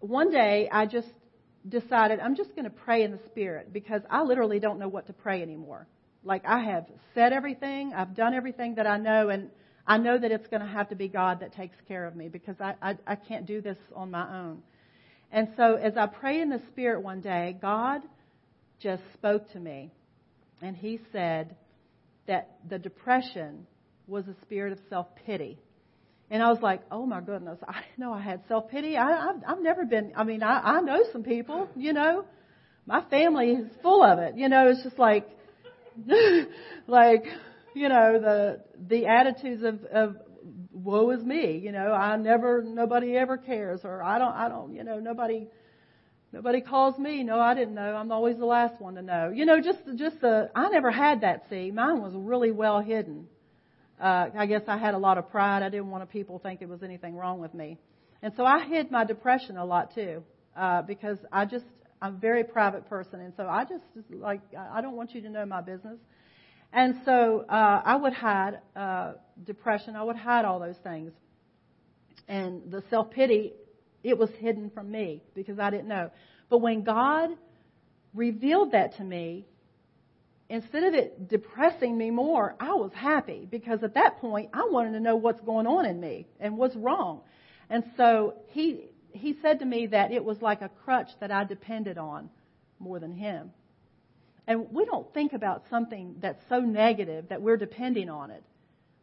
one 0.00 0.30
day 0.30 0.68
I 0.70 0.86
just 0.86 1.08
decided 1.68 2.20
I'm 2.20 2.36
just 2.36 2.50
going 2.50 2.64
to 2.64 2.70
pray 2.70 3.02
in 3.02 3.10
the 3.10 3.20
Spirit 3.26 3.72
because 3.72 4.02
I 4.10 4.22
literally 4.22 4.60
don't 4.60 4.78
know 4.78 4.88
what 4.88 5.06
to 5.06 5.12
pray 5.12 5.42
anymore. 5.42 5.86
Like 6.22 6.44
I 6.46 6.62
have 6.64 6.86
said 7.14 7.32
everything, 7.32 7.92
I've 7.94 8.14
done 8.14 8.34
everything 8.34 8.76
that 8.76 8.86
I 8.86 8.98
know, 8.98 9.28
and 9.28 9.50
I 9.86 9.98
know 9.98 10.18
that 10.18 10.30
it's 10.30 10.46
going 10.48 10.62
to 10.62 10.68
have 10.68 10.88
to 10.88 10.94
be 10.94 11.08
God 11.08 11.40
that 11.40 11.54
takes 11.54 11.76
care 11.86 12.06
of 12.06 12.16
me 12.16 12.28
because 12.28 12.56
I, 12.60 12.74
I, 12.80 12.96
I 13.06 13.14
can't 13.16 13.46
do 13.46 13.60
this 13.60 13.76
on 13.94 14.10
my 14.10 14.40
own. 14.40 14.62
And 15.30 15.48
so 15.56 15.74
as 15.74 15.96
I 15.96 16.06
prayed 16.06 16.40
in 16.40 16.48
the 16.48 16.62
Spirit 16.70 17.02
one 17.02 17.20
day, 17.20 17.56
God 17.60 18.02
just 18.80 19.02
spoke 19.14 19.50
to 19.52 19.60
me. 19.60 19.90
And 20.62 20.76
He 20.76 21.00
said 21.12 21.56
that 22.26 22.58
the 22.68 22.78
depression 22.78 23.66
was 24.06 24.26
a 24.28 24.34
spirit 24.42 24.72
of 24.72 24.78
self 24.88 25.06
pity. 25.26 25.58
And 26.30 26.42
I 26.42 26.48
was 26.48 26.60
like, 26.62 26.80
oh 26.90 27.06
my 27.06 27.20
goodness, 27.20 27.58
I 27.66 27.82
know 27.98 28.12
I 28.12 28.20
had 28.20 28.42
self 28.48 28.68
pity. 28.68 28.96
I've, 28.96 29.36
I've 29.46 29.62
never 29.62 29.84
been. 29.84 30.12
I 30.16 30.24
mean, 30.24 30.42
I, 30.42 30.60
I 30.60 30.80
know 30.80 31.02
some 31.12 31.22
people. 31.22 31.68
You 31.76 31.92
know, 31.92 32.24
my 32.86 33.02
family 33.10 33.50
is 33.50 33.70
full 33.82 34.02
of 34.02 34.18
it. 34.18 34.36
You 34.36 34.48
know, 34.48 34.68
it's 34.68 34.82
just 34.82 34.98
like, 34.98 35.28
like, 36.86 37.24
you 37.74 37.88
know, 37.88 38.18
the 38.20 38.60
the 38.88 39.06
attitudes 39.06 39.62
of 39.62 39.84
of 39.84 40.16
woe 40.72 41.10
is 41.10 41.24
me. 41.24 41.60
You 41.62 41.72
know, 41.72 41.92
I 41.92 42.16
never, 42.16 42.62
nobody 42.62 43.16
ever 43.16 43.36
cares, 43.36 43.80
or 43.84 44.02
I 44.02 44.18
don't, 44.18 44.32
I 44.32 44.48
don't. 44.48 44.74
You 44.74 44.84
know, 44.84 44.98
nobody. 44.98 45.48
Nobody 46.34 46.60
calls 46.60 46.98
me. 46.98 47.22
No, 47.22 47.38
I 47.40 47.54
didn't 47.54 47.74
know. 47.74 47.94
I'm 47.94 48.12
always 48.12 48.36
the 48.36 48.44
last 48.44 48.80
one 48.80 48.96
to 48.96 49.02
know. 49.02 49.30
You 49.34 49.46
know, 49.46 49.60
just 49.60 49.78
just 49.96 50.20
the. 50.20 50.50
I 50.54 50.68
never 50.68 50.90
had 50.90 51.22
that. 51.22 51.46
See, 51.48 51.70
mine 51.70 52.02
was 52.02 52.12
really 52.14 52.50
well 52.50 52.80
hidden 52.80 53.28
uh, 54.00 54.28
I 54.36 54.46
guess 54.46 54.62
I 54.66 54.76
had 54.76 54.94
a 54.94 54.98
lot 54.98 55.18
of 55.18 55.30
pride. 55.30 55.62
I 55.62 55.68
didn't 55.68 55.90
want 55.90 56.08
people 56.10 56.38
think 56.38 56.60
there 56.60 56.68
was 56.68 56.82
anything 56.82 57.16
wrong 57.16 57.40
with 57.40 57.54
me. 57.54 57.78
And 58.22 58.32
so 58.36 58.44
I 58.44 58.64
hid 58.64 58.90
my 58.90 59.04
depression 59.04 59.56
a 59.56 59.64
lot 59.64 59.94
too, 59.94 60.22
uh, 60.56 60.82
because 60.82 61.18
I 61.32 61.44
just, 61.44 61.64
I'm 62.02 62.14
a 62.14 62.18
very 62.18 62.44
private 62.44 62.88
person, 62.88 63.20
and 63.20 63.32
so 63.36 63.46
I 63.46 63.64
just 63.64 63.84
like 64.10 64.40
I 64.58 64.80
don't 64.80 64.96
want 64.96 65.14
you 65.14 65.20
to 65.22 65.30
know 65.30 65.46
my 65.46 65.60
business. 65.60 65.98
And 66.72 66.96
so 67.04 67.44
uh, 67.48 67.82
I 67.84 67.96
would 67.96 68.12
hide 68.12 68.58
uh, 68.74 69.12
depression. 69.44 69.94
I 69.94 70.02
would 70.02 70.16
hide 70.16 70.44
all 70.44 70.58
those 70.58 70.76
things. 70.82 71.12
And 72.26 72.70
the 72.70 72.82
self 72.90 73.10
pity, 73.10 73.52
it 74.04 74.16
was 74.16 74.30
hidden 74.38 74.70
from 74.70 74.90
me 74.90 75.22
because 75.34 75.58
I 75.58 75.70
didn't 75.70 75.88
know. 75.88 76.10
But 76.50 76.58
when 76.58 76.84
God 76.84 77.30
revealed 78.14 78.72
that 78.72 78.96
to 78.98 79.02
me, 79.02 79.46
instead 80.48 80.84
of 80.84 80.94
it 80.94 81.28
depressing 81.28 81.96
me 81.96 82.10
more, 82.10 82.54
I 82.60 82.74
was 82.74 82.92
happy 82.94 83.48
because 83.50 83.82
at 83.82 83.94
that 83.94 84.20
point 84.20 84.50
I 84.52 84.68
wanted 84.70 84.92
to 84.92 85.00
know 85.00 85.16
what's 85.16 85.40
going 85.40 85.66
on 85.66 85.86
in 85.86 85.98
me 85.98 86.26
and 86.38 86.56
what's 86.56 86.76
wrong. 86.76 87.22
And 87.70 87.82
so 87.96 88.34
he 88.48 88.84
he 89.12 89.36
said 89.40 89.60
to 89.60 89.64
me 89.64 89.86
that 89.86 90.12
it 90.12 90.24
was 90.24 90.42
like 90.42 90.60
a 90.60 90.68
crutch 90.84 91.08
that 91.20 91.30
I 91.30 91.44
depended 91.44 91.98
on 91.98 92.28
more 92.80 92.98
than 92.98 93.12
him. 93.12 93.52
And 94.46 94.70
we 94.72 94.84
don't 94.84 95.12
think 95.14 95.32
about 95.32 95.62
something 95.70 96.16
that's 96.20 96.42
so 96.48 96.60
negative 96.60 97.28
that 97.28 97.40
we're 97.40 97.56
depending 97.56 98.10
on 98.10 98.30
it. 98.30 98.42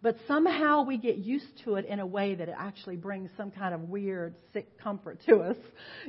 But 0.04 0.18
somehow 0.28 0.84
we 0.84 0.98
get 0.98 1.18
used 1.18 1.62
to 1.64 1.76
it 1.76 1.86
in 1.86 2.00
a 2.00 2.06
way 2.06 2.34
that 2.34 2.50
it 2.50 2.56
actually 2.58 2.96
brings 2.96 3.30
some 3.38 3.52
kind 3.52 3.76
of 3.76 3.82
weird, 3.82 4.36
sick 4.52 4.80
comfort 4.80 5.20
to 5.28 5.42
us, 5.42 5.58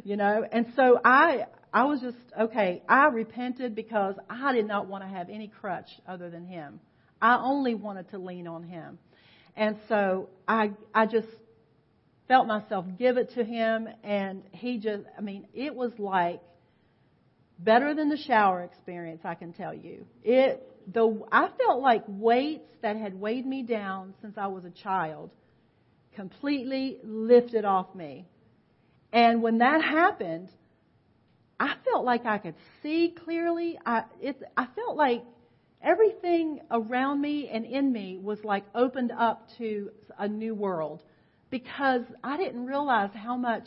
you 0.02 0.16
know. 0.16 0.46
And 0.50 0.66
so 0.76 0.98
I, 1.04 1.46
I 1.72 1.84
was 1.84 2.00
just 2.00 2.16
okay. 2.38 2.82
I 2.88 3.08
repented 3.08 3.74
because 3.74 4.14
I 4.30 4.54
did 4.54 4.66
not 4.66 4.86
want 4.86 5.04
to 5.04 5.08
have 5.08 5.28
any 5.28 5.48
crutch 5.48 5.88
other 6.08 6.30
than 6.30 6.46
Him. 6.46 6.80
I 7.20 7.36
only 7.36 7.74
wanted 7.74 8.10
to 8.10 8.18
lean 8.18 8.46
on 8.46 8.62
Him, 8.62 8.98
and 9.56 9.76
so 9.88 10.30
I, 10.48 10.72
I 10.94 11.06
just 11.06 11.28
felt 12.28 12.46
myself 12.46 12.86
give 12.98 13.18
it 13.18 13.34
to 13.34 13.44
Him, 13.44 13.88
and 14.02 14.42
He 14.52 14.78
just, 14.78 15.04
I 15.16 15.20
mean, 15.20 15.46
it 15.52 15.74
was 15.74 15.92
like 15.98 16.40
better 17.58 17.94
than 17.94 18.08
the 18.08 18.16
shower 18.16 18.62
experience, 18.62 19.20
I 19.24 19.34
can 19.34 19.52
tell 19.52 19.74
you. 19.74 20.06
It 20.24 20.66
the 20.92 21.22
I 21.30 21.48
felt 21.58 21.80
like 21.80 22.04
weights 22.06 22.68
that 22.82 22.96
had 22.96 23.18
weighed 23.18 23.46
me 23.46 23.62
down 23.62 24.14
since 24.20 24.36
I 24.36 24.46
was 24.48 24.64
a 24.64 24.70
child 24.70 25.30
completely 26.14 26.98
lifted 27.04 27.64
off 27.64 27.94
me. 27.94 28.26
And 29.12 29.42
when 29.42 29.58
that 29.58 29.82
happened, 29.82 30.50
I 31.58 31.74
felt 31.84 32.04
like 32.04 32.26
I 32.26 32.38
could 32.38 32.54
see 32.82 33.14
clearly. 33.24 33.78
I 33.84 34.04
it 34.20 34.42
I 34.56 34.66
felt 34.74 34.96
like 34.96 35.22
everything 35.82 36.60
around 36.70 37.20
me 37.20 37.48
and 37.52 37.64
in 37.64 37.92
me 37.92 38.18
was 38.18 38.38
like 38.44 38.64
opened 38.74 39.12
up 39.12 39.48
to 39.58 39.90
a 40.18 40.28
new 40.28 40.54
world 40.54 41.02
because 41.50 42.02
I 42.24 42.36
didn't 42.36 42.66
realize 42.66 43.10
how 43.14 43.36
much 43.36 43.64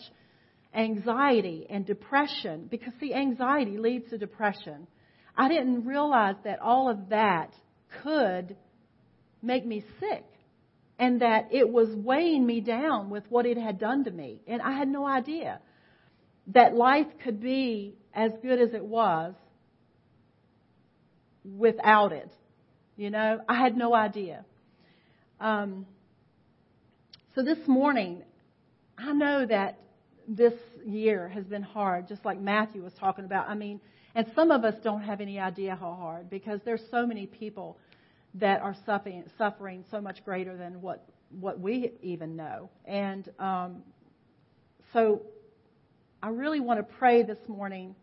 anxiety 0.73 1.67
and 1.69 1.86
depression, 1.86 2.67
because 2.69 2.93
see, 2.99 3.13
anxiety 3.13 3.78
leads 3.78 4.10
to 4.10 4.17
depression. 4.17 4.88
I 5.38 5.50
didn't 5.50 5.86
realize 5.86 6.36
that 6.43 6.60
all 6.60 6.89
of 6.89 7.10
that 7.10 7.54
could 8.04 8.56
make 9.41 9.65
me 9.65 9.84
sick 10.00 10.26
and 10.98 11.21
that 11.21 11.50
it 11.52 11.69
was 11.69 11.89
weighing 11.89 12.45
me 12.45 12.62
down 12.62 13.10
with 13.10 13.24
what 13.30 13.45
it 13.45 13.58
had 13.58 13.80
done 13.80 14.06
to 14.06 14.12
me. 14.12 14.41
And 14.48 14.62
I 14.62 14.71
had 14.71 14.88
no 14.88 15.06
idea 15.06 15.60
that 16.48 16.74
life 16.74 17.08
could 17.24 17.41
be 17.41 17.95
as 18.13 18.32
good 18.41 18.62
as 18.62 18.74
it 18.74 18.84
was 18.84 19.34
without 21.43 22.13
it. 22.13 22.32
You 22.95 23.10
know, 23.10 23.39
I 23.48 23.60
had 23.60 23.76
no 23.76 23.93
idea. 23.93 24.45
Um, 25.39 25.86
so 27.36 27.43
this 27.43 27.67
morning, 27.67 28.24
I 28.98 29.12
know 29.12 29.45
that 29.45 29.80
this 30.28 30.54
year 30.86 31.28
has 31.28 31.43
been 31.43 31.62
hard, 31.62 32.08
just 32.08 32.24
like 32.24 32.39
Matthew 32.39 32.82
was 32.82 32.93
talking 32.93 33.26
about. 33.26 33.50
I 33.50 33.56
mean, 33.56 33.82
and 34.15 34.25
some 34.34 34.49
of 34.49 34.63
us 34.63 34.75
don't 34.84 35.01
have 35.01 35.19
any 35.19 35.39
idea 35.39 35.75
how 35.75 35.93
hard 35.93 36.30
because 36.30 36.62
there's 36.63 36.82
so 36.89 37.06
many 37.06 37.28
people 37.28 37.78
that 38.36 38.62
are 38.62 38.75
suffering, 38.86 39.23
suffering 39.38 39.84
so 39.91 39.99
much 40.01 40.23
greater 40.23 40.56
than 40.58 40.82
what 40.82 41.06
what 41.39 41.60
we 41.60 41.91
even 42.01 42.36
know. 42.36 42.69
And 42.86 43.30
um, 43.39 43.84
so, 44.93 45.23
I 46.23 46.30
really 46.30 46.60
want 46.60 46.80
to 46.80 46.95
pray 46.97 47.23
this 47.23 47.38
morning 47.47 47.95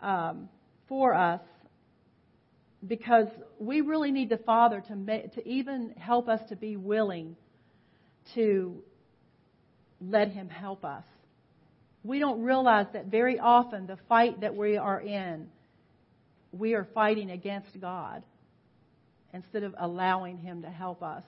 um, 0.00 0.48
for 0.88 1.14
us 1.14 1.40
because 2.86 3.26
we 3.58 3.80
really 3.80 4.12
need 4.12 4.28
the 4.28 4.38
Father 4.38 4.82
to 4.88 4.94
ma- 4.94 5.26
to 5.34 5.48
even 5.48 5.94
help 5.98 6.28
us 6.28 6.40
to 6.48 6.56
be 6.56 6.76
willing 6.76 7.36
to 8.34 8.82
let 10.00 10.28
Him 10.28 10.48
help 10.48 10.84
us. 10.84 11.04
We 12.06 12.20
don't 12.20 12.42
realize 12.42 12.86
that 12.92 13.06
very 13.06 13.40
often 13.40 13.88
the 13.88 13.98
fight 14.08 14.40
that 14.42 14.54
we 14.54 14.76
are 14.76 15.00
in, 15.00 15.48
we 16.52 16.74
are 16.74 16.86
fighting 16.94 17.32
against 17.32 17.80
God 17.80 18.22
instead 19.34 19.64
of 19.64 19.74
allowing 19.76 20.38
Him 20.38 20.62
to 20.62 20.70
help 20.70 21.02
us. 21.02 21.24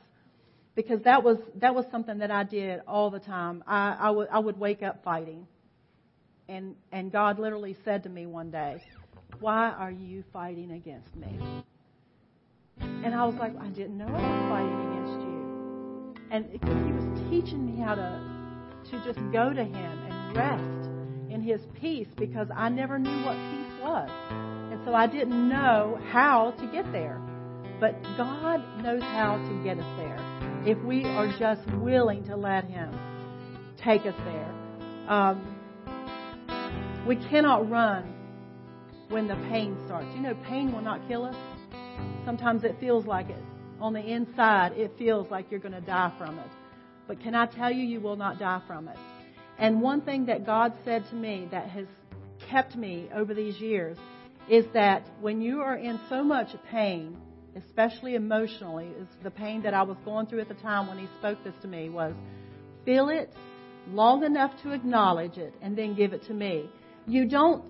Because 0.76 1.02
that 1.02 1.24
was 1.24 1.38
that 1.56 1.74
was 1.74 1.84
something 1.90 2.18
that 2.18 2.30
I 2.30 2.44
did 2.44 2.82
all 2.86 3.10
the 3.10 3.18
time. 3.18 3.64
I, 3.66 4.12
I 4.30 4.38
would 4.38 4.60
wake 4.60 4.84
up 4.84 5.02
fighting, 5.02 5.48
and 6.48 6.76
and 6.92 7.10
God 7.10 7.40
literally 7.40 7.76
said 7.84 8.04
to 8.04 8.08
me 8.08 8.26
one 8.26 8.52
day, 8.52 8.80
"Why 9.40 9.70
are 9.70 9.90
you 9.90 10.22
fighting 10.32 10.70
against 10.70 11.16
me?" 11.16 11.64
And 12.80 13.12
I 13.12 13.24
was 13.24 13.34
like, 13.34 13.58
"I 13.58 13.66
didn't 13.70 13.98
know 13.98 14.06
I 14.06 14.12
was 14.12 14.48
fighting 14.48 14.80
against 14.92 15.20
you." 15.26 16.14
And 16.30 16.44
He 16.86 16.92
was 16.92 17.30
teaching 17.30 17.66
me 17.66 17.82
how 17.82 17.96
to 17.96 18.22
to 18.92 19.04
just 19.04 19.18
go 19.32 19.52
to 19.52 19.64
Him 19.64 20.07
rest 20.34 20.90
in 21.30 21.42
His 21.42 21.60
peace 21.80 22.08
because 22.16 22.48
I 22.54 22.68
never 22.68 22.98
knew 22.98 23.24
what 23.24 23.36
peace 23.50 23.82
was. 23.82 24.10
And 24.72 24.80
so 24.84 24.94
I 24.94 25.06
didn't 25.06 25.48
know 25.48 25.98
how 26.10 26.52
to 26.58 26.66
get 26.66 26.90
there. 26.92 27.20
But 27.80 28.02
God 28.16 28.62
knows 28.82 29.02
how 29.02 29.36
to 29.36 29.64
get 29.64 29.78
us 29.78 29.98
there 29.98 30.18
if 30.66 30.78
we 30.84 31.04
are 31.04 31.32
just 31.38 31.66
willing 31.76 32.24
to 32.24 32.36
let 32.36 32.64
Him 32.64 32.98
take 33.82 34.02
us 34.02 34.14
there. 34.24 34.54
Um, 35.08 35.54
we 37.06 37.16
cannot 37.16 37.70
run 37.70 38.14
when 39.08 39.28
the 39.28 39.36
pain 39.50 39.76
starts. 39.86 40.08
You 40.14 40.20
know, 40.20 40.34
pain 40.46 40.72
will 40.72 40.82
not 40.82 41.06
kill 41.08 41.24
us. 41.24 41.36
Sometimes 42.24 42.64
it 42.64 42.76
feels 42.80 43.06
like 43.06 43.30
it. 43.30 43.42
On 43.80 43.92
the 43.92 44.04
inside, 44.04 44.72
it 44.72 44.92
feels 44.98 45.30
like 45.30 45.50
you're 45.50 45.60
going 45.60 45.72
to 45.72 45.80
die 45.80 46.12
from 46.18 46.38
it. 46.38 46.50
But 47.06 47.20
can 47.22 47.34
I 47.34 47.46
tell 47.46 47.70
you, 47.70 47.84
you 47.84 48.00
will 48.00 48.16
not 48.16 48.38
die 48.38 48.60
from 48.66 48.88
it. 48.88 48.98
And 49.58 49.82
one 49.82 50.02
thing 50.02 50.26
that 50.26 50.46
God 50.46 50.72
said 50.84 51.04
to 51.10 51.14
me 51.14 51.48
that 51.50 51.68
has 51.70 51.86
kept 52.48 52.76
me 52.76 53.08
over 53.14 53.34
these 53.34 53.58
years 53.58 53.96
is 54.48 54.64
that 54.72 55.06
when 55.20 55.40
you 55.40 55.60
are 55.60 55.76
in 55.76 55.98
so 56.08 56.22
much 56.22 56.48
pain, 56.70 57.16
especially 57.56 58.14
emotionally, 58.14 58.86
is 58.86 59.08
the 59.22 59.30
pain 59.30 59.62
that 59.62 59.74
I 59.74 59.82
was 59.82 59.96
going 60.04 60.26
through 60.26 60.40
at 60.40 60.48
the 60.48 60.54
time 60.54 60.86
when 60.86 60.98
He 60.98 61.06
spoke 61.18 61.42
this 61.44 61.54
to 61.62 61.68
me 61.68 61.90
was 61.90 62.14
feel 62.84 63.08
it 63.08 63.34
long 63.90 64.24
enough 64.24 64.52
to 64.62 64.72
acknowledge 64.72 65.36
it 65.36 65.54
and 65.60 65.76
then 65.76 65.94
give 65.94 66.12
it 66.12 66.24
to 66.26 66.34
me. 66.34 66.70
You 67.06 67.26
don't 67.26 67.64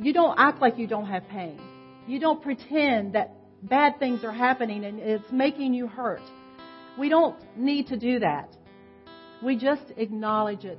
you 0.00 0.14
don't 0.14 0.38
act 0.38 0.60
like 0.60 0.78
you 0.78 0.86
don't 0.86 1.06
have 1.06 1.28
pain. 1.28 1.60
You 2.06 2.18
don't 2.18 2.42
pretend 2.42 3.14
that 3.14 3.34
bad 3.62 3.98
things 3.98 4.24
are 4.24 4.32
happening 4.32 4.84
and 4.84 4.98
it's 4.98 5.30
making 5.30 5.74
you 5.74 5.86
hurt. 5.86 6.22
We 6.98 7.10
don't 7.10 7.36
need 7.56 7.88
to 7.88 7.98
do 7.98 8.20
that. 8.20 8.56
We 9.42 9.56
just 9.56 9.84
acknowledge 9.96 10.64
it 10.64 10.78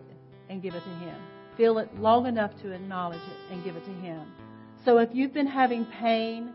and 0.50 0.62
give 0.62 0.76
it 0.76 0.84
to 0.84 0.89
Him. 0.89 1.15
Feel 1.58 1.78
it 1.80 1.95
long 2.00 2.28
enough 2.28 2.52
to 2.62 2.71
acknowledge 2.71 3.21
it 3.21 3.54
and 3.54 3.63
give 3.63 3.76
it 3.76 3.86
to 3.86 3.91
Him. 3.91 4.32
So 4.86 4.97
if 4.97 5.10
you've 5.13 5.34
been 5.34 5.47
having 5.47 5.86
pain, 5.86 6.52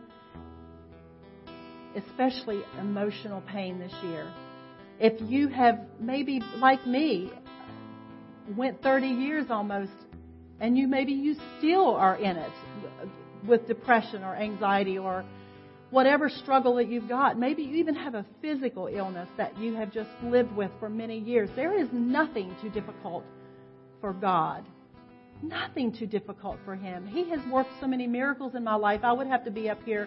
especially 1.94 2.62
emotional 2.80 3.42
pain 3.42 3.78
this 3.78 3.92
year, 4.04 4.30
if 4.98 5.20
you 5.30 5.48
have 5.48 5.80
maybe, 6.00 6.40
like 6.56 6.86
me, 6.86 7.30
went 8.56 8.82
30 8.82 9.06
years 9.06 9.46
almost, 9.50 9.92
and 10.60 10.76
you 10.78 10.86
maybe 10.86 11.12
you 11.12 11.36
still 11.58 11.94
are 11.94 12.16
in 12.16 12.36
it 12.36 12.52
with 13.46 13.66
depression 13.66 14.22
or 14.22 14.34
anxiety 14.34 14.98
or 14.98 15.24
whatever 15.96 16.28
struggle 16.28 16.74
that 16.74 16.90
you've 16.90 17.08
got. 17.08 17.38
Maybe 17.38 17.62
you 17.62 17.76
even 17.76 17.94
have 17.94 18.14
a 18.14 18.26
physical 18.42 18.86
illness 18.86 19.30
that 19.38 19.58
you 19.58 19.74
have 19.76 19.90
just 19.90 20.10
lived 20.22 20.54
with 20.54 20.70
for 20.78 20.90
many 20.90 21.18
years. 21.18 21.48
There 21.56 21.72
is 21.72 21.88
nothing 21.90 22.54
too 22.60 22.68
difficult 22.68 23.24
for 24.02 24.12
God. 24.12 24.62
Nothing 25.42 25.96
too 25.98 26.06
difficult 26.06 26.58
for 26.66 26.74
Him. 26.76 27.06
He 27.06 27.30
has 27.30 27.40
worked 27.50 27.70
so 27.80 27.86
many 27.86 28.06
miracles 28.06 28.54
in 28.54 28.62
my 28.62 28.74
life. 28.74 29.00
I 29.04 29.12
would 29.14 29.26
have 29.26 29.42
to 29.46 29.50
be 29.50 29.70
up 29.70 29.82
here 29.86 30.06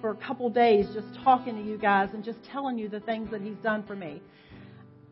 for 0.00 0.08
a 0.08 0.16
couple 0.16 0.48
days 0.48 0.86
just 0.94 1.08
talking 1.22 1.54
to 1.56 1.62
you 1.62 1.76
guys 1.76 2.08
and 2.14 2.24
just 2.24 2.38
telling 2.50 2.78
you 2.78 2.88
the 2.88 3.00
things 3.00 3.30
that 3.30 3.42
He's 3.42 3.58
done 3.62 3.82
for 3.86 3.94
me. 3.94 4.22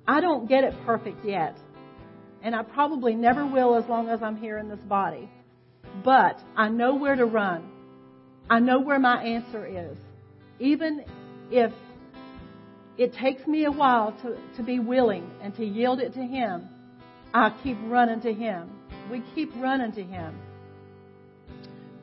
I 0.09 0.23
don't 0.23 0.49
get 0.49 0.65
it 0.65 0.73
perfect 0.87 1.23
yet. 1.23 1.59
And 2.41 2.57
I 2.57 2.63
probably 2.63 3.15
never 3.15 3.45
will 3.47 3.75
as 3.75 3.85
long 3.91 4.09
as 4.09 4.23
I'm 4.23 4.39
here 4.39 4.57
in 4.57 4.71
this 4.71 4.81
body. 4.89 5.29
But 6.03 6.41
I 6.57 6.71
know 6.71 6.95
where 6.95 7.15
to 7.15 7.27
run. 7.27 7.71
I 8.49 8.61
know 8.61 8.81
where 8.81 8.99
my 8.99 9.23
answer 9.23 9.67
is. 9.67 9.99
Even 10.59 11.05
if 11.51 11.73
it 12.97 13.13
takes 13.15 13.47
me 13.47 13.65
a 13.65 13.73
while 13.73 14.13
to, 14.23 14.37
to 14.57 14.63
be 14.63 14.79
willing 14.79 15.31
and 15.43 15.55
to 15.57 15.65
yield 15.65 16.01
it 16.01 16.15
to 16.15 16.21
Him, 16.23 16.69
I 17.33 17.55
keep 17.63 17.77
running 17.85 18.21
to 18.23 18.33
Him 18.33 18.71
we 19.11 19.23
keep 19.35 19.51
running 19.57 19.93
to 19.93 20.03
Him. 20.03 20.39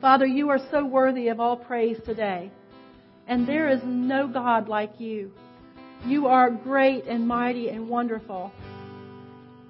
Father, 0.00 0.26
you 0.26 0.50
are 0.50 0.58
so 0.70 0.84
worthy 0.84 1.28
of 1.28 1.40
all 1.40 1.56
praise 1.56 1.98
today. 2.04 2.50
And 3.26 3.46
there 3.46 3.68
is 3.68 3.80
no 3.84 4.26
God 4.26 4.68
like 4.68 4.98
you. 4.98 5.30
You 6.06 6.26
are 6.26 6.50
great 6.50 7.04
and 7.04 7.26
mighty 7.26 7.68
and 7.68 7.88
wonderful. 7.88 8.52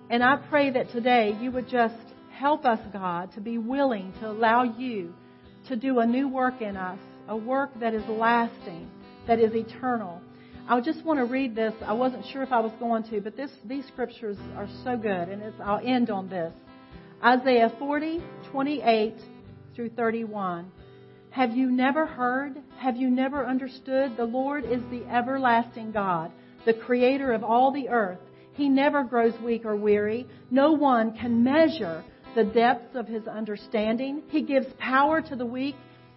And 0.09 0.23
I 0.23 0.37
pray 0.49 0.71
that 0.71 0.91
today 0.91 1.37
you 1.41 1.51
would 1.51 1.69
just 1.69 1.95
help 2.31 2.65
us, 2.65 2.81
God, 2.93 3.33
to 3.35 3.41
be 3.41 3.59
willing 3.59 4.13
to 4.21 4.31
allow 4.31 4.63
you 4.63 5.15
to 5.69 5.77
do 5.77 5.99
a 5.99 6.07
new 6.07 6.29
work 6.29 6.63
in 6.63 6.77
us, 6.77 6.99
a 7.29 7.37
work 7.37 7.71
that 7.81 7.95
is 7.95 8.03
lasting, 8.09 8.91
that 9.27 9.39
is 9.39 9.55
eternal. 9.55 10.21
I 10.69 10.81
just 10.81 11.05
want 11.05 11.19
to 11.19 11.25
read 11.25 11.55
this. 11.55 11.75
I 11.85 11.93
wasn't 11.93 12.25
sure 12.33 12.43
if 12.43 12.53
I 12.53 12.61
was 12.61 12.73
going 12.79 13.03
to, 13.05 13.21
but 13.21 13.37
this, 13.37 13.51
these 13.65 13.87
scriptures 13.89 14.37
are 14.57 14.69
so 14.85 14.97
good, 14.97 15.29
and 15.29 15.43
I'll 15.63 15.85
end 15.85 16.11
on 16.11 16.29
this. 16.29 16.53
Isaiah 17.25 17.73
40, 17.79 18.23
28 18.51 19.15
through 19.75 19.91
31. 19.91 20.71
Have 21.31 21.53
you 21.57 21.71
never 21.71 22.05
heard? 22.07 22.59
Have 22.79 22.97
you 22.97 23.11
never 23.11 23.47
understood? 23.47 24.17
The 24.17 24.25
Lord 24.25 24.65
is 24.65 24.83
the 24.91 25.05
everlasting 25.07 25.93
God, 25.93 26.31
the 26.67 26.75
creator 26.75 27.33
of 27.33 27.43
all 27.43 27.73
the 27.73 27.89
earth. 27.89 28.19
He 28.53 28.69
never 28.69 29.03
grows 29.03 29.33
weak 29.43 29.65
or 29.65 29.77
weary. 29.77 30.27
No 30.51 30.73
one 30.73 31.17
can 31.17 31.43
measure 31.43 32.05
the 32.35 32.45
depths 32.45 32.95
of 32.95 33.09
his 33.09 33.27
understanding. 33.27 34.23
He 34.29 34.43
gives 34.43 34.67
power 34.79 35.23
to 35.23 35.37
the 35.37 35.47
weak 35.47 35.77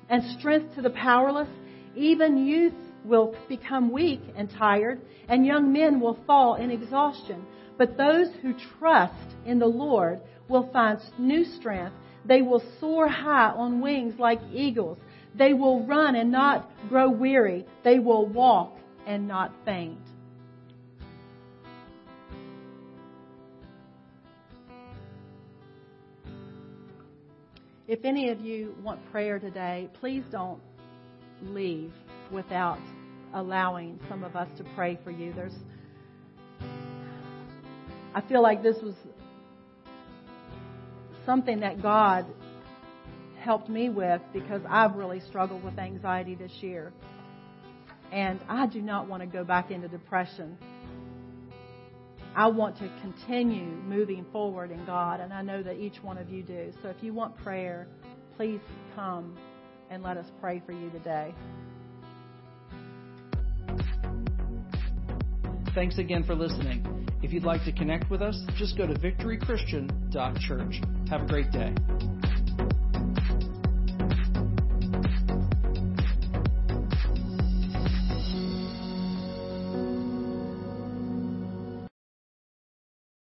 and 0.10 0.24
strength 0.38 0.76
to 0.76 0.82
the 0.82 0.90
powerless. 0.90 1.50
Even 1.96 2.46
youth 2.46 2.74
will 3.04 3.36
become 3.48 3.92
weak 3.92 4.22
and 4.36 4.50
tired, 4.50 5.02
and 5.28 5.46
young 5.46 5.72
men 5.72 6.00
will 6.00 6.18
fall 6.26 6.56
in 6.56 6.72
exhaustion. 6.72 7.46
But 7.78 7.98
those 7.98 8.30
who 8.42 8.54
trust 8.80 9.36
in 9.46 9.60
the 9.60 9.68
Lord 9.68 10.22
will 10.48 10.70
find 10.72 11.00
new 11.18 11.44
strength. 11.44 11.96
They 12.26 12.42
will 12.42 12.64
soar 12.80 13.08
high 13.08 13.52
on 13.52 13.82
wings 13.82 14.16
like 14.20 14.40
eagles. 14.54 14.98
They 15.36 15.54
will 15.54 15.86
run 15.86 16.16
and 16.16 16.32
not 16.32 16.70
grow 16.90 17.10
weary. 17.10 17.66
They 17.84 18.00
will 18.00 18.26
walk 18.26 18.78
and 19.06 19.28
not 19.28 19.54
faint. 19.66 20.00
If 27.88 28.04
any 28.04 28.30
of 28.30 28.42
you 28.42 28.76
want 28.84 29.00
prayer 29.12 29.38
today, 29.38 29.90
please 30.00 30.24
don't 30.32 30.60
leave 31.44 31.94
without 32.32 32.80
allowing 33.34 34.00
some 34.10 34.24
of 34.24 34.36
us 34.36 34.48
to 34.58 34.64
pray 34.76 34.98
for 35.04 35.12
you. 35.12 35.34
There's 35.34 35.54
I 38.16 38.22
feel 38.22 38.42
like 38.42 38.64
this 38.64 38.78
was 38.82 38.96
something 41.26 41.60
that 41.60 41.82
God 41.82 42.26
helped 43.40 43.70
me 43.70 43.90
with 43.90 44.22
because 44.34 44.62
I've 44.68 44.96
really 44.96 45.20
struggled 45.20 45.64
with 45.64 45.78
anxiety 45.78 46.34
this 46.34 46.52
year. 46.62 46.94
And 48.12 48.40
I 48.48 48.68
do 48.68 48.82
not 48.82 49.08
want 49.10 49.22
to 49.22 49.28
go 49.28 49.44
back 49.44 49.70
into 49.70 49.90
depression. 49.90 50.58
I 52.36 52.48
want 52.48 52.78
to 52.80 52.90
continue 53.02 53.64
moving 53.64 54.26
forward 54.32 54.70
in 54.70 54.86
God, 54.86 55.22
and 55.22 55.32
I 55.32 55.42
know 55.42 55.64
that 55.64 55.78
each 55.78 56.04
one 56.04 56.18
of 56.18 56.30
you 56.30 56.44
do. 56.44 56.74
So 56.82 56.90
if 56.90 57.02
you 57.02 57.14
want 57.14 57.38
prayer, 57.38 57.88
please 58.36 58.60
come 58.94 59.38
and 59.90 60.04
let 60.04 60.18
us 60.18 60.26
pray 60.42 60.62
for 60.66 60.74
you 60.74 60.90
today. 60.90 61.34
Thanks 65.74 65.98
again 65.98 66.24
for 66.24 66.36
listening. 66.36 67.08
If 67.22 67.32
you'd 67.32 67.44
like 67.44 67.64
to 67.66 67.72
connect 67.72 68.10
with 68.10 68.22
us, 68.22 68.38
just 68.58 68.78
go 68.78 68.86
to 68.86 68.94
victorychristian.church. 68.94 70.82
Have 71.10 71.22
a 71.22 71.26
great 71.26 71.52
day. 71.52 71.74